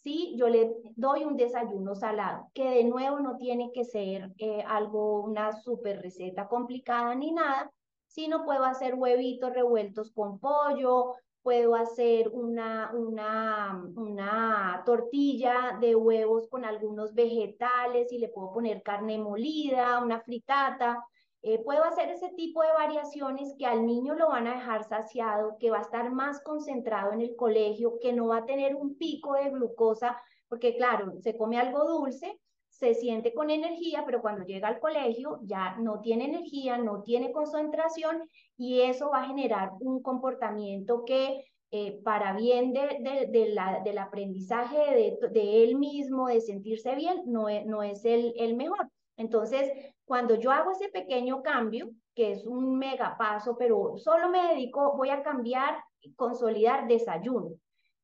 [0.05, 4.63] si yo le doy un desayuno salado, que de nuevo no tiene que ser eh,
[4.67, 7.71] algo, una super receta complicada ni nada,
[8.15, 16.47] sino puedo hacer huevitos revueltos con pollo, puedo hacer una, una, una tortilla de huevos
[16.47, 21.05] con algunos vegetales y le puedo poner carne molida, una fritata.
[21.41, 25.57] Eh, puedo hacer ese tipo de variaciones que al niño lo van a dejar saciado,
[25.59, 28.95] que va a estar más concentrado en el colegio, que no va a tener un
[28.97, 32.39] pico de glucosa, porque claro, se come algo dulce,
[32.77, 37.31] se siente con energía, pero cuando llega al colegio ya no tiene energía, no tiene
[37.31, 43.81] concentración y eso va a generar un comportamiento que eh, para bien de, de, la,
[43.83, 48.89] del aprendizaje de, él mismo, de sentirse bien, no es, no es el, el mejor.
[49.15, 49.71] Entonces,
[50.03, 54.97] cuando yo hago ese pequeño cambio, que es un mega paso, pero solo me dedico,
[54.97, 55.77] voy a cambiar,
[56.17, 57.51] consolidar desayuno.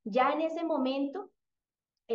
[0.05, 1.29] Ya en ese momento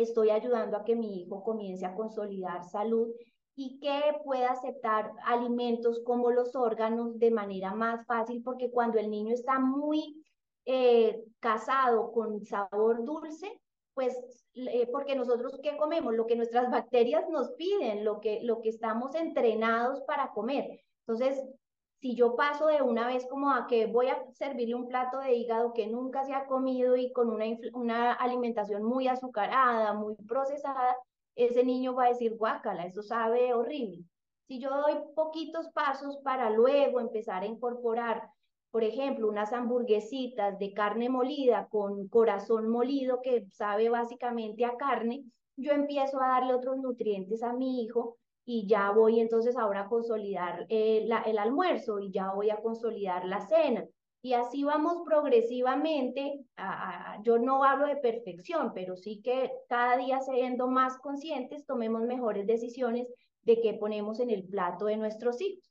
[0.01, 3.09] estoy ayudando a que mi hijo comience a consolidar salud
[3.55, 9.09] y que pueda aceptar alimentos como los órganos de manera más fácil, porque cuando el
[9.09, 10.23] niño está muy
[10.65, 13.59] eh, casado con sabor dulce,
[13.93, 14.15] pues
[14.53, 18.69] eh, porque nosotros qué comemos, lo que nuestras bacterias nos piden, lo que, lo que
[18.69, 20.81] estamos entrenados para comer.
[21.07, 21.43] Entonces,
[21.99, 25.33] si yo paso de una vez como a que voy a servirle un plato de
[25.33, 30.95] hígado que nunca se ha comido y con una, una alimentación muy azucarada, muy procesada,
[31.35, 34.03] ese niño va a decir, guácala, eso sabe horrible.
[34.47, 38.29] Si yo doy poquitos pasos para luego empezar a incorporar,
[38.71, 45.23] por ejemplo, unas hamburguesitas de carne molida con corazón molido que sabe básicamente a carne,
[45.55, 48.17] yo empiezo a darle otros nutrientes a mi hijo
[48.49, 53.41] y ya voy entonces ahora a consolidar el almuerzo y ya voy a consolidar la
[53.41, 53.85] cena.
[54.21, 56.45] Y así vamos progresivamente,
[57.23, 62.47] yo no hablo de perfección, pero sí que cada día siendo más conscientes, tomemos mejores
[62.47, 63.07] decisiones
[63.41, 65.69] de qué ponemos en el plato de nuestros hijos.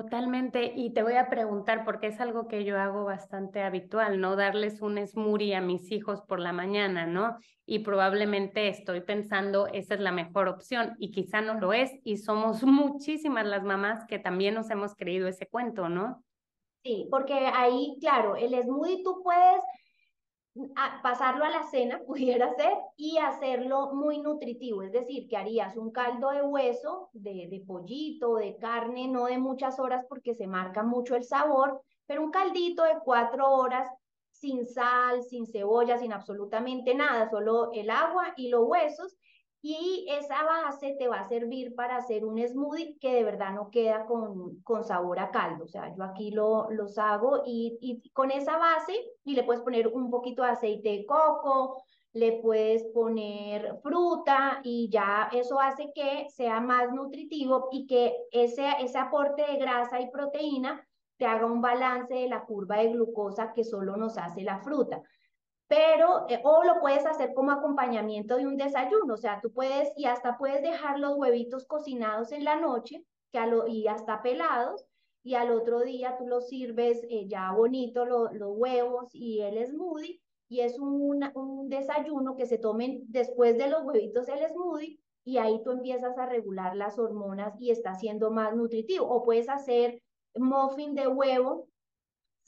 [0.00, 4.34] Totalmente, y te voy a preguntar, porque es algo que yo hago bastante habitual, ¿no?
[4.34, 7.36] Darles un smoothie a mis hijos por la mañana, ¿no?
[7.66, 12.16] Y probablemente estoy pensando, esa es la mejor opción, y quizá no lo es, y
[12.16, 16.24] somos muchísimas las mamás que también nos hemos creído ese cuento, ¿no?
[16.82, 19.62] Sí, porque ahí, claro, el smoothie tú puedes
[21.02, 25.90] pasarlo a la cena, pudiera ser, y hacerlo muy nutritivo, es decir, que harías un
[25.90, 30.82] caldo de hueso, de, de pollito, de carne, no de muchas horas porque se marca
[30.82, 33.88] mucho el sabor, pero un caldito de cuatro horas
[34.30, 39.16] sin sal, sin cebolla, sin absolutamente nada, solo el agua y los huesos,
[39.62, 43.70] y esa base te va a servir para hacer un smoothie que de verdad no
[43.70, 45.64] queda con, con sabor a caldo.
[45.64, 48.94] O sea, yo aquí lo, los hago y, y con esa base
[49.24, 54.88] y le puedes poner un poquito de aceite de coco, le puedes poner fruta y
[54.90, 60.10] ya eso hace que sea más nutritivo y que ese, ese aporte de grasa y
[60.10, 60.84] proteína
[61.18, 65.02] te haga un balance de la curva de glucosa que solo nos hace la fruta
[65.70, 69.92] pero, eh, o lo puedes hacer como acompañamiento de un desayuno, o sea, tú puedes,
[69.96, 74.20] y hasta puedes dejar los huevitos cocinados en la noche, que a lo, y hasta
[74.20, 74.84] pelados,
[75.22, 80.20] y al otro día tú los sirves eh, ya bonito, los huevos y el smoothie,
[80.48, 85.38] y es un, un desayuno que se tomen después de los huevitos el smoothie, y
[85.38, 89.06] ahí tú empiezas a regular las hormonas y está siendo más nutritivo.
[89.06, 90.02] O puedes hacer
[90.34, 91.68] muffin de huevo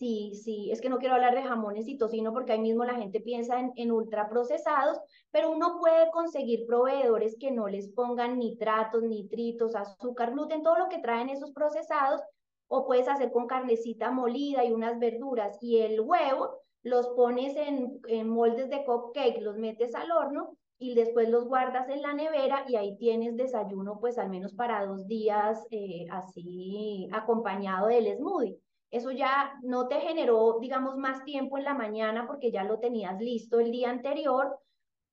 [0.03, 2.97] Sí, sí, es que no quiero hablar de jamones y tocino porque ahí mismo la
[2.97, 4.99] gente piensa en, en ultraprocesados,
[5.31, 10.88] pero uno puede conseguir proveedores que no les pongan nitratos, nitritos, azúcar, gluten, todo lo
[10.88, 12.21] que traen esos procesados,
[12.67, 16.51] o puedes hacer con carnecita molida y unas verduras y el huevo,
[16.83, 22.03] los pones en, moldes de cupcake, los metes al horno y después los guardas en
[22.03, 27.87] la nevera y ahí tienes desayuno pues al menos para dos días eh, así acompañado
[27.87, 28.59] del smoothie
[28.93, 33.19] eso ya no te generó, digamos, más tiempo en la mañana porque ya lo tenías
[33.19, 34.59] listo el día anterior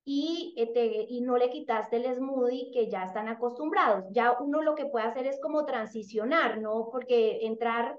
[0.03, 4.05] y, eh, y no le quitaste el smoothie que ya están acostumbrados.
[4.11, 6.89] Ya uno lo que puede hacer es como transicionar, ¿no?
[6.91, 7.97] Porque entrar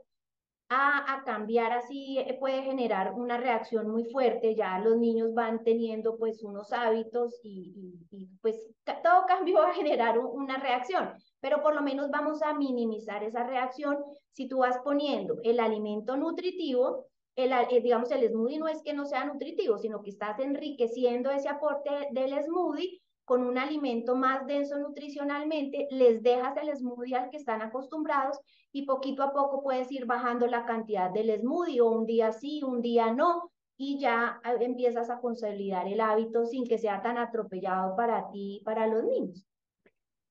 [0.71, 6.17] a, cambiar así eh, puede generar una reacción muy fuerte, ya los niños van teniendo
[6.17, 8.57] pues unos hábitos y, y, pues
[9.03, 13.45] todo cambio va a generar una reacción pero por lo menos vamos a minimizar esa
[13.45, 13.97] reacción.
[14.33, 18.93] Si tú vas poniendo el alimento nutritivo, el, eh, digamos, el smoothie no es que
[18.93, 23.01] no sea nutritivo, sino que estás enriqueciendo ese aporte del smoothie
[23.31, 28.41] con un alimento más denso nutricionalmente, les dejas el smoothie al que están acostumbrados
[28.73, 32.65] y poquito a poco puedes ir bajando la cantidad del smoothie o un día sí,
[32.65, 37.19] un día no, y ya eh, empiezas a consolidar el hábito sin que sea tan
[37.19, 39.47] atropellado para ti y para los niños.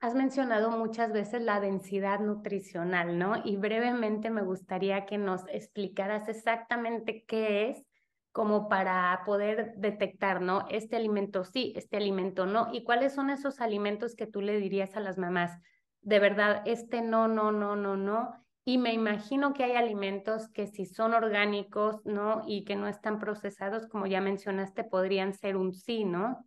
[0.02, 3.36] Has mencionado muchas veces la densidad nutricional, ¿no?
[3.46, 7.86] Y brevemente me gustaría que nos explicaras exactamente qué es
[8.32, 10.66] como para poder detectar, ¿no?
[10.70, 12.70] Este alimento sí, este alimento no.
[12.72, 15.60] ¿Y cuáles son esos alimentos que tú le dirías a las mamás?
[16.02, 18.32] De verdad, este no, no, no, no, no.
[18.66, 22.44] Y me imagino que hay alimentos que si son orgánicos, ¿no?
[22.46, 26.46] Y que no están procesados, como ya mencionaste, podrían ser un sí, ¿no?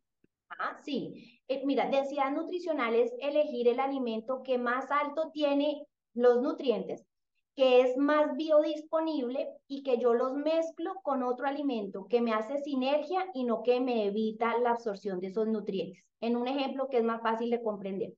[0.50, 1.42] Ah, sí.
[1.48, 5.82] Eh, mira, densidad nutricional es elegir el alimento que más alto tiene
[6.14, 7.06] los nutrientes,
[7.54, 12.58] que es más biodisponible y que yo los mezclo con otro alimento que me hace
[12.58, 16.02] sinergia y no que me evita la absorción de esos nutrientes.
[16.20, 18.14] En un ejemplo que es más fácil de comprender.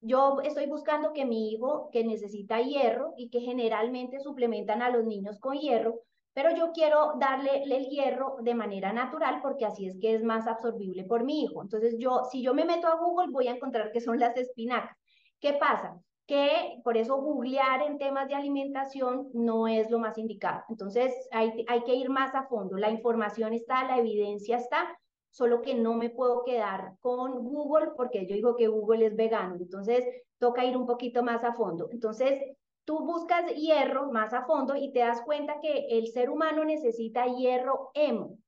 [0.00, 5.04] Yo estoy buscando que mi hijo que necesita hierro y que generalmente suplementan a los
[5.04, 6.00] niños con hierro,
[6.32, 10.46] pero yo quiero darle el hierro de manera natural porque así es que es más
[10.46, 11.60] absorbible por mi hijo.
[11.60, 14.96] Entonces yo, si yo me meto a Google, voy a encontrar que son las espinacas.
[15.40, 16.00] ¿Qué pasa?
[16.30, 20.62] Que por eso googlear en temas de alimentación no es lo más indicado.
[20.68, 22.76] Entonces hay, hay que ir más a fondo.
[22.76, 24.96] La información está, la evidencia está,
[25.30, 29.56] solo que no me puedo quedar con Google porque yo digo que Google es vegano.
[29.56, 30.04] Entonces
[30.38, 31.88] toca ir un poquito más a fondo.
[31.90, 32.40] Entonces
[32.84, 37.26] tú buscas hierro más a fondo y te das cuenta que el ser humano necesita
[37.26, 38.38] hierro hemo,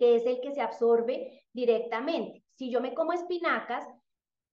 [0.00, 2.42] que es el que se absorbe directamente.
[2.56, 3.86] Si yo me como espinacas,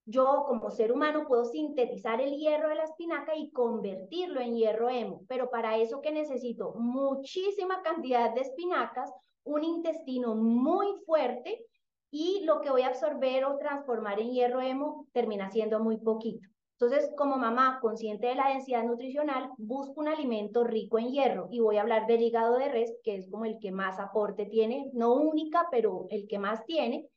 [0.05, 4.89] yo como ser humano puedo sintetizar el hierro de la espinaca y convertirlo en hierro
[4.89, 9.11] hemo, pero para eso que necesito muchísima cantidad de espinacas,
[9.43, 11.65] un intestino muy fuerte
[12.11, 16.47] y lo que voy a absorber o transformar en hierro hemo termina siendo muy poquito.
[16.79, 21.61] Entonces, como mamá consciente de la densidad nutricional, busco un alimento rico en hierro y
[21.61, 24.89] voy a hablar del hígado de res, que es como el que más aporte tiene,
[24.93, 27.07] no única, pero el que más tiene,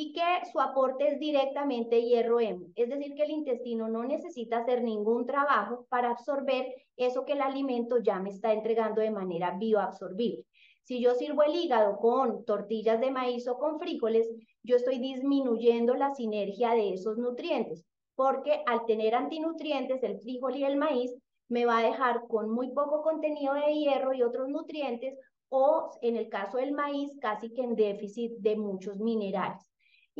[0.00, 0.22] y que
[0.52, 2.66] su aporte es directamente hierro hemo.
[2.76, 7.42] Es decir, que el intestino no necesita hacer ningún trabajo para absorber eso que el
[7.42, 10.44] alimento ya me está entregando de manera bioabsorbible.
[10.84, 14.30] Si yo sirvo el hígado con tortillas de maíz o con frijoles,
[14.62, 17.84] yo estoy disminuyendo la sinergia de esos nutrientes
[18.14, 21.12] porque al tener antinutrientes, el frijol y el maíz,
[21.48, 25.16] me va a dejar con muy poco contenido de hierro y otros nutrientes,
[25.48, 29.67] o en el caso del maíz, casi que en déficit de muchos minerales.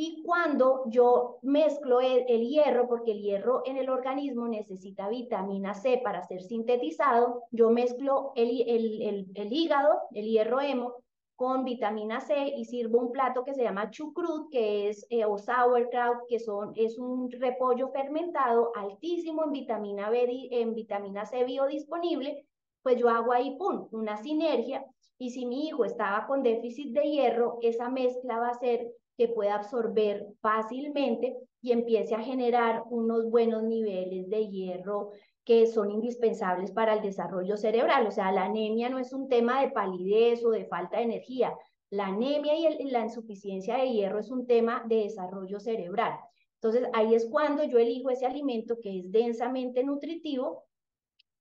[0.01, 6.01] Y cuando yo mezclo el, hierro, porque el hierro en el organismo necesita vitamina C
[6.05, 10.95] para ser sintetizado, yo mezclo el, el, el hígado, el hierro hemo,
[11.35, 15.37] con vitamina C y sirvo un plato que se llama chucrut, que es, eh, o
[15.37, 22.47] sauerkraut, que son, es un repollo fermentado altísimo en vitamina B, en vitamina C biodisponible,
[22.85, 24.85] pues yo hago ahí, pum, una sinergia.
[25.19, 29.29] Y si mi hijo estaba con déficit de hierro, esa mezcla va a hacer que
[29.29, 35.11] pueda absorber fácilmente y empiece a generar unos buenos niveles de hierro
[35.45, 38.07] que son indispensables para el desarrollo cerebral.
[38.07, 41.53] O sea, la anemia no es un tema de palidez o de falta de energía.
[41.91, 46.17] La anemia y la insuficiencia de hierro es un tema de desarrollo cerebral.
[46.61, 50.65] Entonces, ahí es cuando yo elijo ese alimento que es densamente nutritivo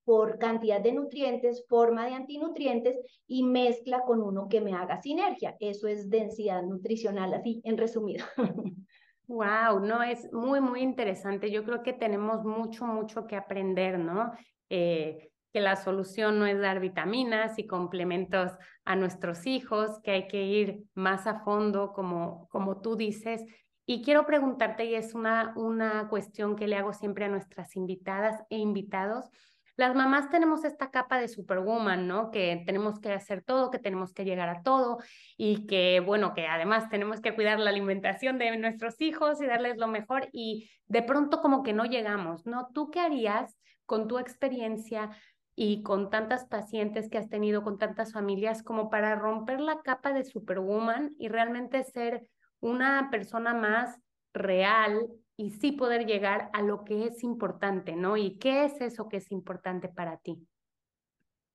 [0.08, 2.96] por cantidad de nutrientes, forma de antinutrientes
[3.26, 5.54] y mezcla con uno que me haga sinergia.
[5.60, 8.24] Eso es densidad nutricional, así en resumido.
[9.26, 11.50] Wow, no, es muy, muy interesante.
[11.50, 14.32] Yo creo que tenemos mucho, mucho que aprender, ¿no?
[14.70, 18.52] Eh, que la solución no es dar vitaminas y complementos
[18.86, 23.44] a nuestros hijos, que hay que ir más a fondo, como, como tú dices.
[23.84, 28.42] Y quiero preguntarte, y es una, una cuestión que le hago siempre a nuestras invitadas
[28.48, 29.30] e invitados,
[29.78, 32.32] las mamás tenemos esta capa de superwoman, ¿no?
[32.32, 34.98] Que tenemos que hacer todo, que tenemos que llegar a todo
[35.36, 39.76] y que, bueno, que además tenemos que cuidar la alimentación de nuestros hijos y darles
[39.76, 42.68] lo mejor y de pronto como que no llegamos, ¿no?
[42.74, 43.56] ¿Tú qué harías
[43.86, 45.10] con tu experiencia
[45.54, 50.12] y con tantas pacientes que has tenido, con tantas familias, como para romper la capa
[50.12, 52.26] de superwoman y realmente ser
[52.58, 53.96] una persona más
[54.32, 55.06] real,
[55.38, 58.16] y sí poder llegar a lo que es importante, ¿no?
[58.16, 60.44] ¿Y qué es eso que es importante para ti?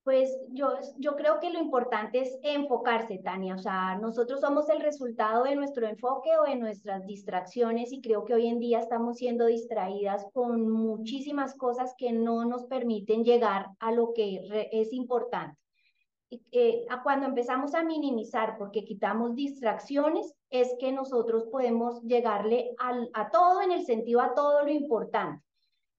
[0.04, 3.56] Pues yo, yo creo que lo importante es enfocarse, Tania.
[3.56, 8.24] O sea, nosotros somos el resultado de nuestro enfoque o de nuestras distracciones y creo
[8.24, 13.68] que hoy en día estamos siendo distraídas con muchísimas cosas que no nos permiten llegar
[13.80, 15.58] a lo que es importante.
[16.52, 23.62] Eh, cuando empezamos a minimizar porque quitamos distracciones, es que nosotros podemos llegarle a todo
[23.62, 25.44] en el sentido a todo lo importante.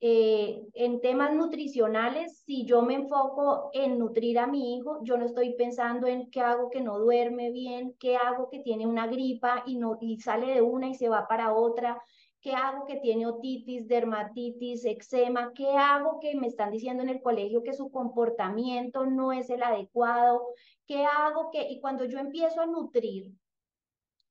[0.01, 5.25] Eh, en temas nutricionales, si yo me enfoco en nutrir a mi hijo, yo no
[5.25, 9.65] estoy pensando en qué hago que no duerme bien, qué hago que tiene una gripa
[9.67, 12.01] y, no, y sale de una y se va para otra,
[12.41, 15.55] ¿Qué hago que tiene otitis, dermatitis, eczema?
[15.55, 19.63] ¿Qué hago que me están diciendo en el colegio que su comportamiento no es el
[19.63, 20.49] adecuado?
[20.87, 23.33] ¿Qué hago que, y cuando yo empiezo a nutrir,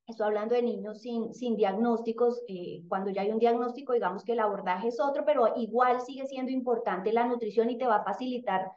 [0.08, 4.34] estoy hablando de niños sin, sin diagnósticos, eh, cuando ya hay un diagnóstico, digamos que
[4.34, 8.04] el abordaje es otro, pero igual sigue siendo importante la nutrición y te va a
[8.04, 8.72] facilitar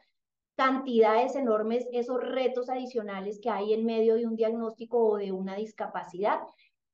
[0.55, 5.55] cantidades enormes esos retos adicionales que hay en medio de un diagnóstico o de una
[5.55, 6.39] discapacidad.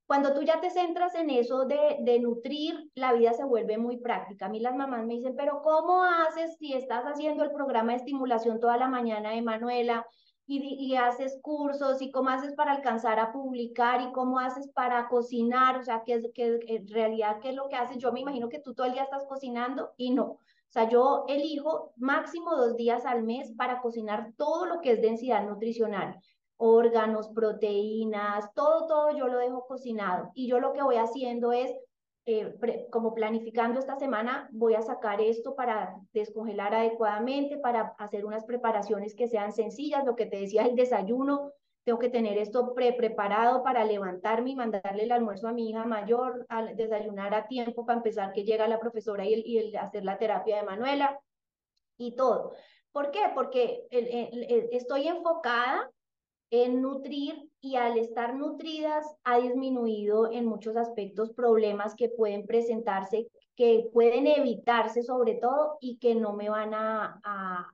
[0.06, 3.98] Cuando tú ya te centras en eso de, de nutrir, la vida se vuelve muy
[3.98, 4.48] práctica.
[4.48, 8.00] A mí las mamás me dicen, pero ¿cómo haces si estás haciendo el programa de
[8.00, 10.06] estimulación toda la mañana, Emanuela?
[10.46, 15.08] Y, y, haces cursos y cómo haces para alcanzar a publicar y cómo haces para
[15.08, 17.98] cocinar, o sea, qué es que en realidad qué es lo que haces.
[17.98, 20.26] Yo me imagino que tú todo el día estás cocinando y no.
[20.26, 20.40] O
[20.74, 25.48] sea, yo elijo máximo dos días al mes para cocinar todo lo que es densidad
[25.48, 26.20] nutricional
[26.58, 30.32] órganos, proteínas, todo, todo yo lo dejo cocinado.
[30.34, 31.72] Y yo lo que voy haciendo es,
[32.26, 32.56] eh,
[32.90, 39.14] como planificando esta semana, voy a sacar esto para descongelar adecuadamente, para hacer unas preparaciones
[39.14, 41.52] que sean sencillas, lo que te decía, el desayuno,
[41.84, 45.84] tengo que tener esto pre preparado para levantarme y mandarle el almuerzo a mi hija
[45.86, 49.76] mayor, al desayunar a tiempo para empezar que llega la profesora y, el, y el
[49.76, 51.20] hacer la terapia de Manuela
[51.98, 52.54] y todo.
[52.94, 53.22] ¿Por qué?
[53.34, 53.86] Porque
[54.72, 55.92] estoy enfocada
[56.54, 63.28] en nutrir y al estar nutridas ha disminuido en muchos aspectos problemas que pueden presentarse,
[63.56, 67.20] que pueden evitarse sobre todo y que no me van a,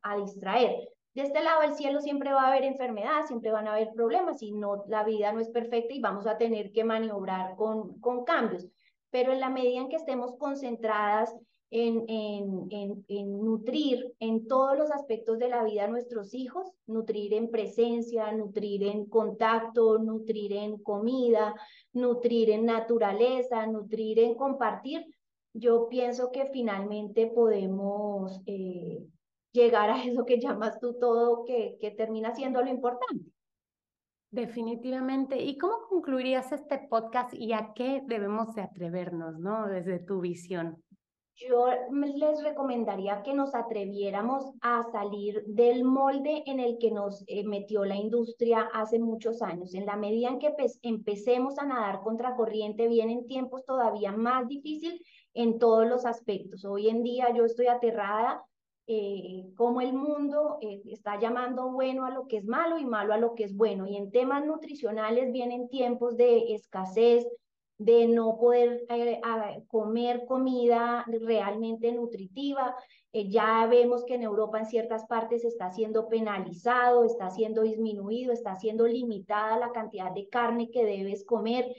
[0.01, 0.87] a, distraer.
[1.13, 4.41] De este lado del cielo siempre va a haber enfermedad, siempre van a haber problemas
[4.41, 8.23] y no, la vida no es perfecta y vamos a tener que maniobrar con, con
[8.23, 8.65] cambios.
[9.09, 11.35] Pero en la medida en que estemos concentradas
[11.71, 17.33] en, en, en, nutrir en todos los aspectos de la vida a nuestros hijos, nutrir
[17.33, 21.53] en presencia, nutrir en contacto, nutrir en comida,
[21.93, 25.05] nutrir en naturaleza, nutrir en compartir,
[25.53, 29.03] yo pienso que finalmente podemos eh,
[29.51, 33.31] llegar a eso que llamas tú todo, que, que termina siendo lo importante.
[34.31, 35.41] Definitivamente.
[35.41, 39.67] ¿Y cómo concluirías este podcast y a qué debemos de atrevernos, ¿no?
[39.67, 40.83] Desde tu visión
[41.47, 47.43] yo les recomendaría que nos atreviéramos a salir del molde en el que nos eh,
[47.45, 49.73] metió la industria hace muchos años.
[49.73, 55.01] En la medida en que empecemos a nadar contra corriente, vienen tiempos todavía más difíciles
[55.33, 56.65] en todos los aspectos.
[56.65, 58.43] Hoy en día yo estoy aterrada
[58.91, 63.13] eh, como el mundo eh, está llamando bueno a lo que es malo y malo
[63.13, 63.85] a lo que es bueno.
[63.87, 67.25] Y en temas nutricionales vienen tiempos de escasez,
[67.79, 69.21] de no poder eh,
[69.67, 72.75] comer comida realmente nutritiva.
[73.13, 78.33] Eh, ya vemos que en Europa en ciertas partes está siendo penalizado, está siendo disminuido,
[78.33, 81.73] está siendo limitada la cantidad de carne que debes comer.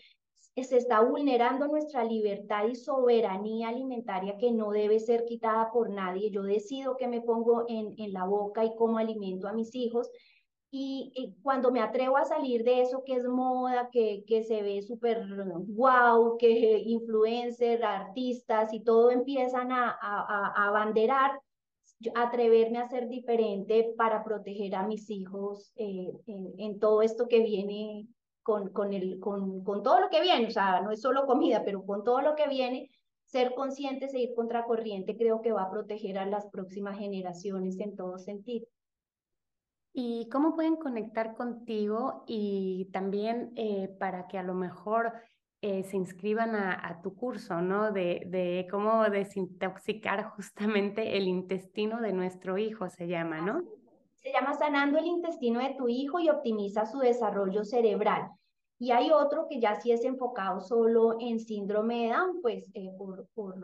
[0.57, 6.31] Se está vulnerando nuestra libertad y soberanía alimentaria que no debe ser quitada por nadie.
[6.31, 10.11] Yo decido que me pongo en, en la boca y cómo alimento a mis hijos
[10.73, 14.83] y, cuando me atrevo a salir de eso que es moda, que, que se ve
[14.83, 15.27] súper
[15.67, 16.49] guau, que
[16.87, 21.41] influencer, artistas y todo empiezan a, a, a abanderar,
[22.15, 27.43] atreverme a ser diferente para proteger a mis hijos eh, en, en, todo esto que
[27.43, 28.07] viene
[28.43, 31.63] con, con, el, con, con todo lo que viene, o sea, no es solo comida,
[31.65, 32.89] pero con todo lo que viene,
[33.25, 37.97] ser conscientes e ir contracorriente creo que va a proteger a las próximas generaciones en
[37.97, 38.67] todo sentido.
[39.93, 45.13] ¿Y cómo pueden conectar contigo y también eh, para que a lo mejor
[45.63, 47.91] eh, se inscriban a, tu curso, ¿no?
[47.91, 53.63] De, de, cómo desintoxicar justamente el intestino de nuestro hijo, se llama, ¿no?
[54.15, 58.31] Se llama Sanando el intestino de tu hijo y optimiza su desarrollo cerebral.
[58.79, 62.91] Y hay otro que ya sí es enfocado solo en síndrome de Down, pues eh,
[62.97, 63.55] por, por,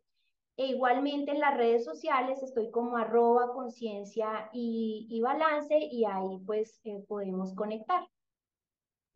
[0.58, 6.80] E igualmente en las redes sociales estoy como arroba conciencia y, balance y ahí pues
[6.84, 8.06] eh, podemos conectar.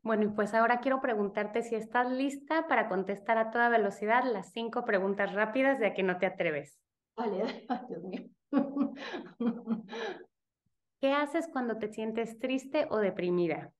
[0.01, 4.51] Bueno, y pues ahora quiero preguntarte si estás lista para contestar a toda velocidad las
[4.51, 6.79] cinco preguntas rápidas de a que no te atreves.
[7.17, 8.29] Vale, Dios mío.
[10.99, 13.71] ¿Qué haces cuando te sientes triste o deprimida?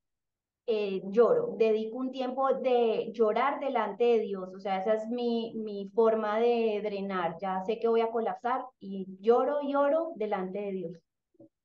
[0.66, 5.52] Eh, lloro, dedico un tiempo de llorar delante de Dios, o sea, esa es mi,
[5.56, 10.72] mi forma de drenar, ya sé que voy a colapsar y lloro, lloro delante de
[10.72, 10.92] Dios.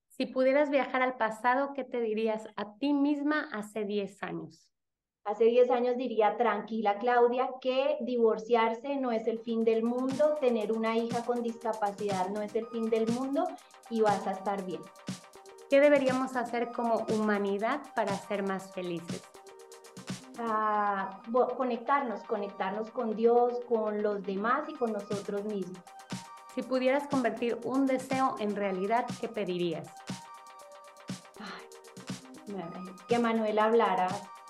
[0.07, 4.73] Si pudieras viajar al pasado, ¿qué te dirías a ti misma hace 10 años?
[5.23, 10.71] Hace 10 años diría, tranquila Claudia, que divorciarse no es el fin del mundo, tener
[10.71, 13.47] una hija con discapacidad no es el fin del mundo
[13.89, 14.81] y vas a estar bien.
[15.69, 19.23] ¿Qué deberíamos hacer como humanidad para ser más felices?
[20.37, 21.21] Ah,
[21.57, 25.79] conectarnos, conectarnos con Dios, con los demás y con nosotros mismos.
[26.53, 29.87] Si pudieras convertir un deseo en realidad, ¿qué pedirías?
[33.07, 34.07] que Manuel hablara,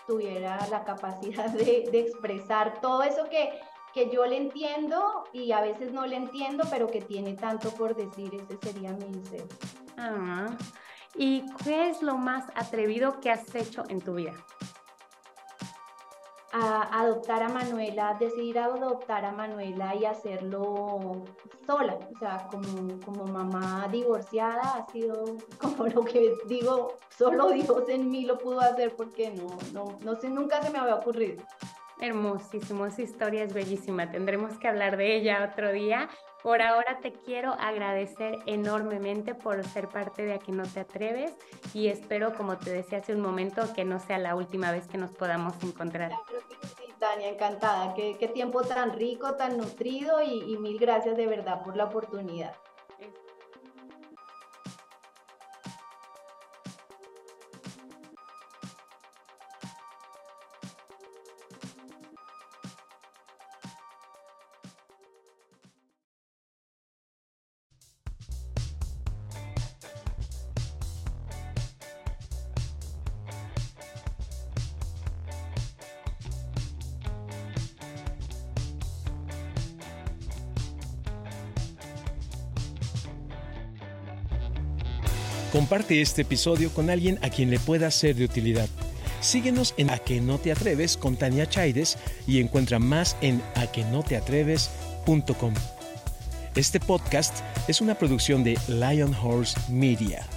[0.07, 3.49] tuviera la capacidad de, expresar todo eso que,
[3.93, 7.95] que yo le entiendo y a veces no le entiendo, pero que tiene tanto por
[7.95, 9.47] decir, ese sería mi deseo.
[9.97, 10.47] Ah,
[11.18, 14.34] ¿Y qué es lo más atrevido que has hecho en tu vida?
[16.57, 21.26] a adoptar a Manuela, decidir adoptar a Manuela y hacerlo
[21.66, 27.89] sola, o sea, como, como mamá divorciada ha sido como lo que digo, solo Dios
[27.89, 31.43] en mí lo pudo hacer porque no, no, no sé, nunca se me había ocurrido.
[32.00, 36.10] Hermosísimo, esa historia es bellísima, tendremos que hablar de ella otro día.
[36.43, 41.34] Por ahora te quiero agradecer enormemente por ser parte de Aquí No Te Atreves
[41.74, 44.98] y espero, como te decía hace un momento, que no sea la última vez que
[44.98, 46.12] nos podamos encontrar.
[46.78, 47.93] Sí, Tania, encantada.
[47.96, 52.54] Qué, qué tiempo tan rico, tan nutrido y mil gracias de verdad por la oportunidad.
[85.56, 88.68] Comparte este episodio con alguien a quien le pueda ser de utilidad.
[89.22, 91.97] Síguenos en A que no te atreves con Tania Chaides
[92.28, 95.53] y encuentra más en aquenoteatreves.com.
[96.56, 97.39] Este podcast
[97.70, 100.28] es una producción de Lion Horse Media.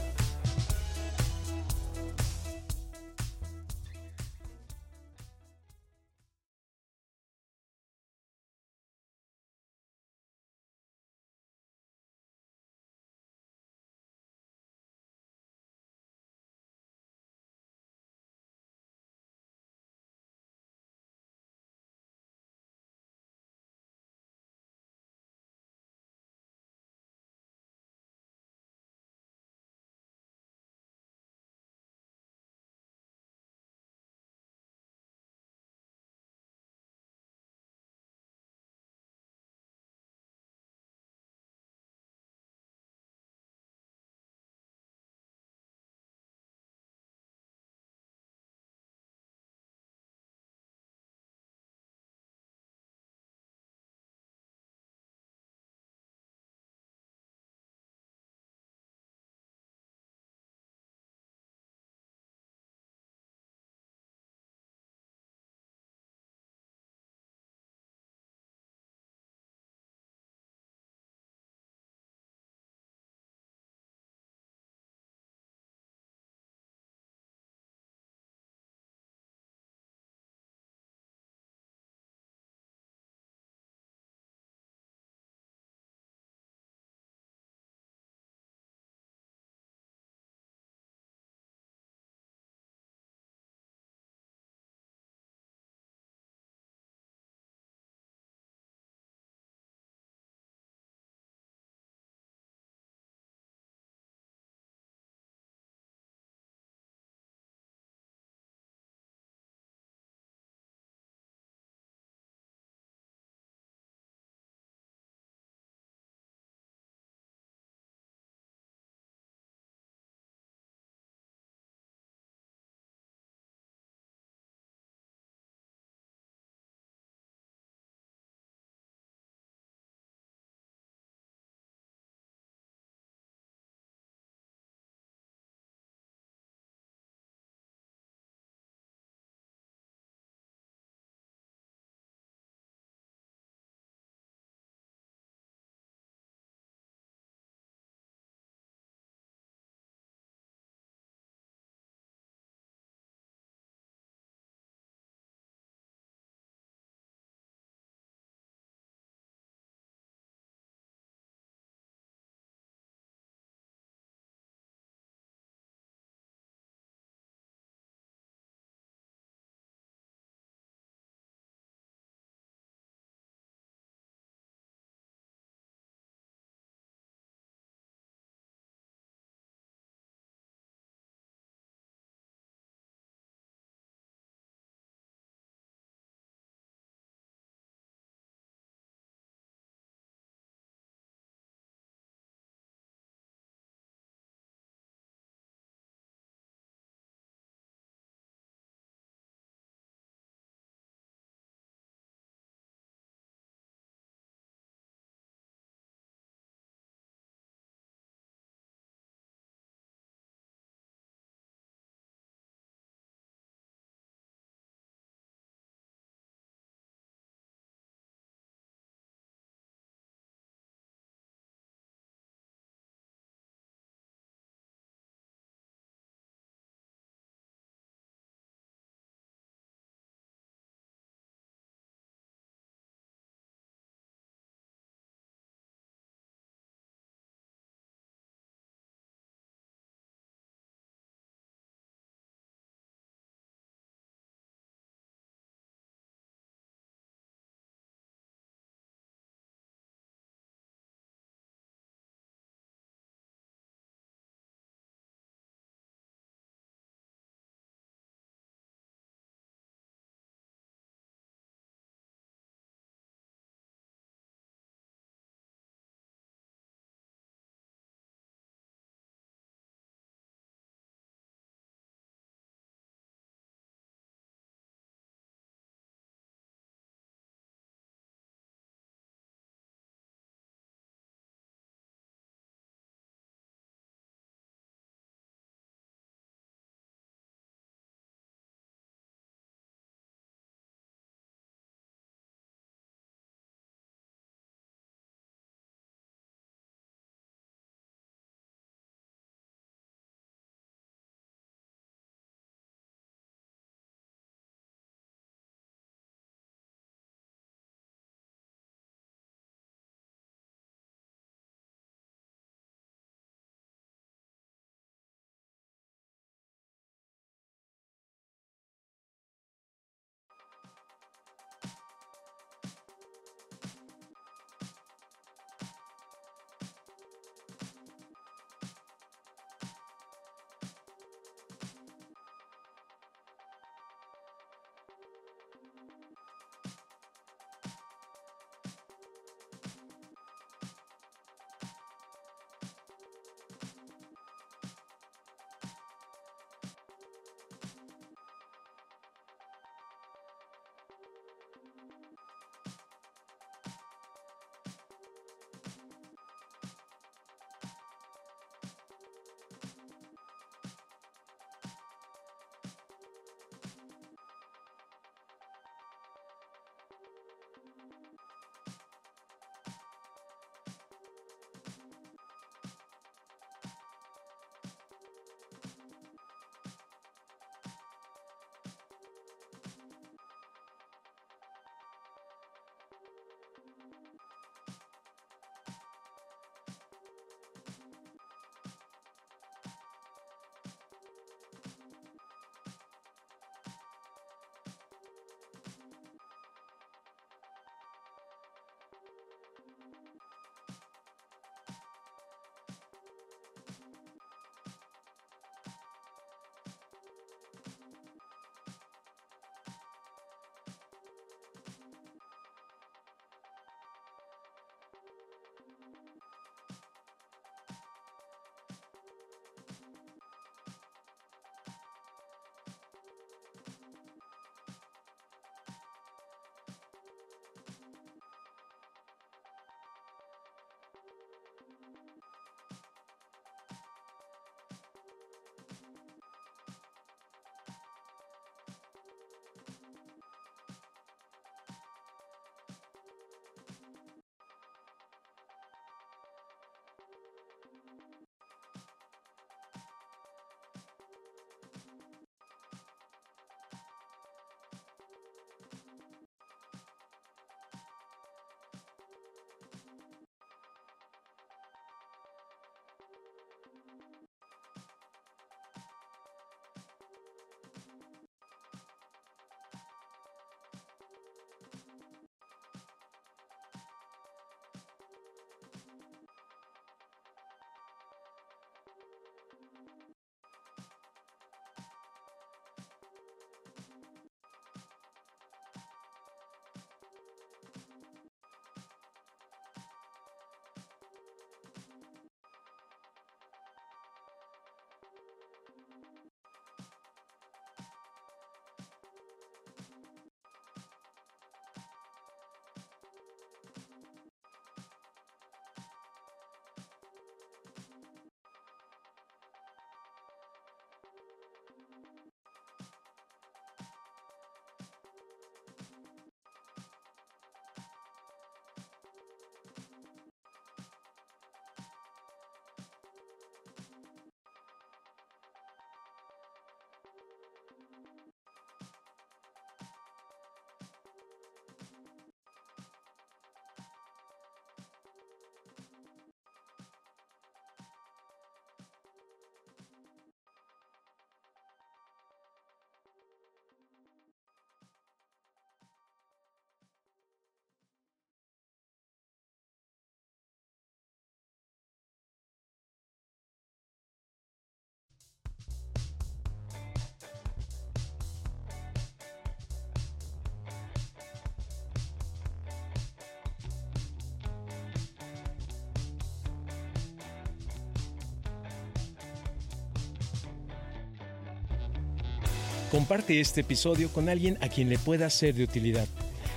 [572.91, 576.07] Comparte este episodio con alguien a quien le pueda ser de utilidad.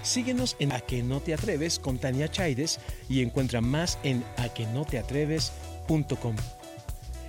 [0.01, 2.79] Síguenos en A que no te atreves con Tania Chaides
[3.09, 6.35] y encuentra más en aquenoteatreves.com.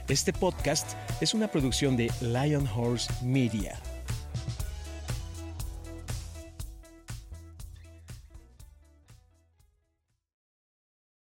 [0.09, 3.82] Este podcast es una producción de Lion Horse Media.